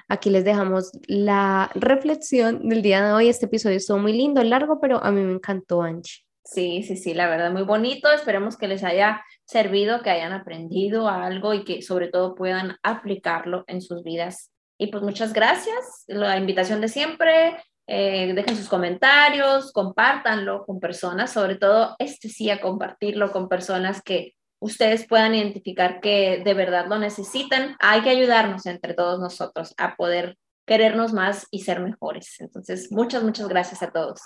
aquí 0.08 0.28
les 0.28 0.44
dejamos 0.44 0.92
la 1.06 1.70
reflexión 1.74 2.68
del 2.68 2.82
día 2.82 3.02
de 3.02 3.12
hoy. 3.12 3.28
Este 3.30 3.46
episodio 3.46 3.78
estuvo 3.78 3.96
muy 3.96 4.12
lindo, 4.12 4.44
largo, 4.44 4.78
pero 4.78 5.02
a 5.02 5.10
mí 5.10 5.22
me 5.22 5.32
encantó, 5.32 5.80
Angie. 5.80 6.27
Sí, 6.50 6.82
sí, 6.82 6.96
sí, 6.96 7.12
la 7.12 7.28
verdad, 7.28 7.52
muy 7.52 7.62
bonito. 7.62 8.10
Esperemos 8.10 8.56
que 8.56 8.68
les 8.68 8.82
haya 8.82 9.22
servido, 9.44 10.00
que 10.00 10.08
hayan 10.08 10.32
aprendido 10.32 11.06
algo 11.06 11.52
y 11.52 11.62
que 11.62 11.82
sobre 11.82 12.08
todo 12.08 12.34
puedan 12.34 12.78
aplicarlo 12.82 13.64
en 13.66 13.82
sus 13.82 14.02
vidas. 14.02 14.50
Y 14.78 14.86
pues 14.86 15.02
muchas 15.02 15.34
gracias. 15.34 16.04
La 16.06 16.38
invitación 16.38 16.80
de 16.80 16.88
siempre. 16.88 17.58
Eh, 17.86 18.32
dejen 18.34 18.56
sus 18.56 18.68
comentarios, 18.68 19.72
compártanlo 19.72 20.64
con 20.64 20.80
personas, 20.80 21.32
sobre 21.32 21.56
todo 21.56 21.96
este 21.98 22.28
sí 22.28 22.50
a 22.50 22.60
compartirlo 22.60 23.30
con 23.30 23.48
personas 23.48 24.02
que 24.02 24.34
ustedes 24.58 25.06
puedan 25.06 25.34
identificar 25.34 26.00
que 26.00 26.42
de 26.42 26.54
verdad 26.54 26.86
lo 26.88 26.98
necesitan. 26.98 27.76
Hay 27.78 28.00
que 28.00 28.10
ayudarnos 28.10 28.64
entre 28.64 28.94
todos 28.94 29.20
nosotros 29.20 29.74
a 29.76 29.96
poder 29.96 30.38
querernos 30.68 31.12
más 31.12 31.48
y 31.50 31.60
ser 31.60 31.80
mejores. 31.80 32.40
Entonces, 32.40 32.92
muchas, 32.92 33.24
muchas 33.24 33.48
gracias 33.48 33.82
a 33.82 33.90
todos. 33.90 34.20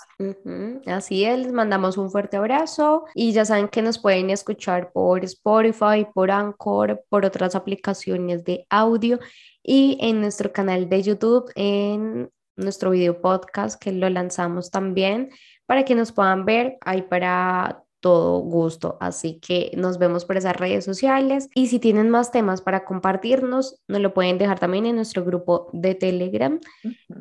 Así 0.85 1.23
es, 1.23 1.39
les 1.39 1.53
mandamos 1.53 1.97
un 1.97 2.11
fuerte 2.11 2.37
abrazo 2.37 3.05
y 3.15 3.31
ya 3.31 3.45
saben 3.45 3.69
que 3.69 3.81
nos 3.81 3.97
pueden 3.97 4.29
escuchar 4.29 4.91
por 4.91 5.23
Spotify, 5.23 6.05
por 6.13 6.29
Anchor, 6.29 7.03
por 7.09 7.25
otras 7.25 7.55
aplicaciones 7.55 8.43
de 8.43 8.67
audio 8.69 9.19
y 9.63 9.97
en 10.01 10.19
nuestro 10.19 10.51
canal 10.51 10.89
de 10.89 11.01
YouTube, 11.01 11.49
en 11.55 12.29
nuestro 12.57 12.91
video 12.91 13.21
podcast 13.21 13.81
que 13.81 13.93
lo 13.93 14.09
lanzamos 14.09 14.69
también 14.69 15.29
para 15.65 15.85
que 15.85 15.95
nos 15.95 16.11
puedan 16.11 16.43
ver 16.45 16.77
ahí 16.81 17.03
para 17.03 17.82
todo 18.03 18.39
gusto. 18.39 18.97
Así 18.99 19.39
que 19.39 19.71
nos 19.77 19.97
vemos 19.97 20.25
por 20.25 20.35
esas 20.35 20.57
redes 20.57 20.83
sociales 20.83 21.49
y 21.55 21.67
si 21.67 21.79
tienen 21.79 22.09
más 22.09 22.31
temas 22.31 22.61
para 22.61 22.83
compartirnos, 22.83 23.81
nos 23.87 24.01
lo 24.01 24.13
pueden 24.13 24.37
dejar 24.37 24.59
también 24.59 24.85
en 24.85 24.97
nuestro 24.97 25.23
grupo 25.23 25.69
de 25.71 25.95
Telegram. 25.95 26.59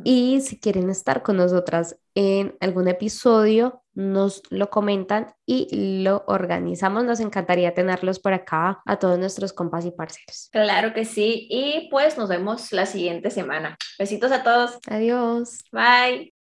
Y 0.02 0.40
si 0.40 0.58
quieren 0.58 0.90
estar 0.90 1.22
con 1.22 1.36
nosotras 1.36 2.00
en 2.16 2.56
algún 2.58 2.88
episodio, 2.88 3.84
nos 3.94 4.42
lo 4.50 4.70
comentan 4.70 5.32
y 5.46 6.02
lo 6.02 6.24
organizamos. 6.26 7.04
Nos 7.04 7.20
encantaría 7.20 7.74
tenerlos 7.74 8.18
por 8.18 8.32
acá 8.32 8.82
a 8.84 8.98
todos 8.98 9.20
nuestros 9.20 9.52
compas 9.52 9.86
y 9.86 9.92
parceros. 9.92 10.48
Claro 10.50 10.94
que 10.94 11.04
sí. 11.04 11.46
Y 11.48 11.88
pues 11.92 12.18
nos 12.18 12.28
vemos 12.28 12.72
la 12.72 12.86
siguiente 12.86 13.30
semana. 13.30 13.76
Besitos 14.00 14.32
a 14.32 14.42
todos. 14.42 14.78
Adiós. 14.88 15.62
Bye. 15.70 16.32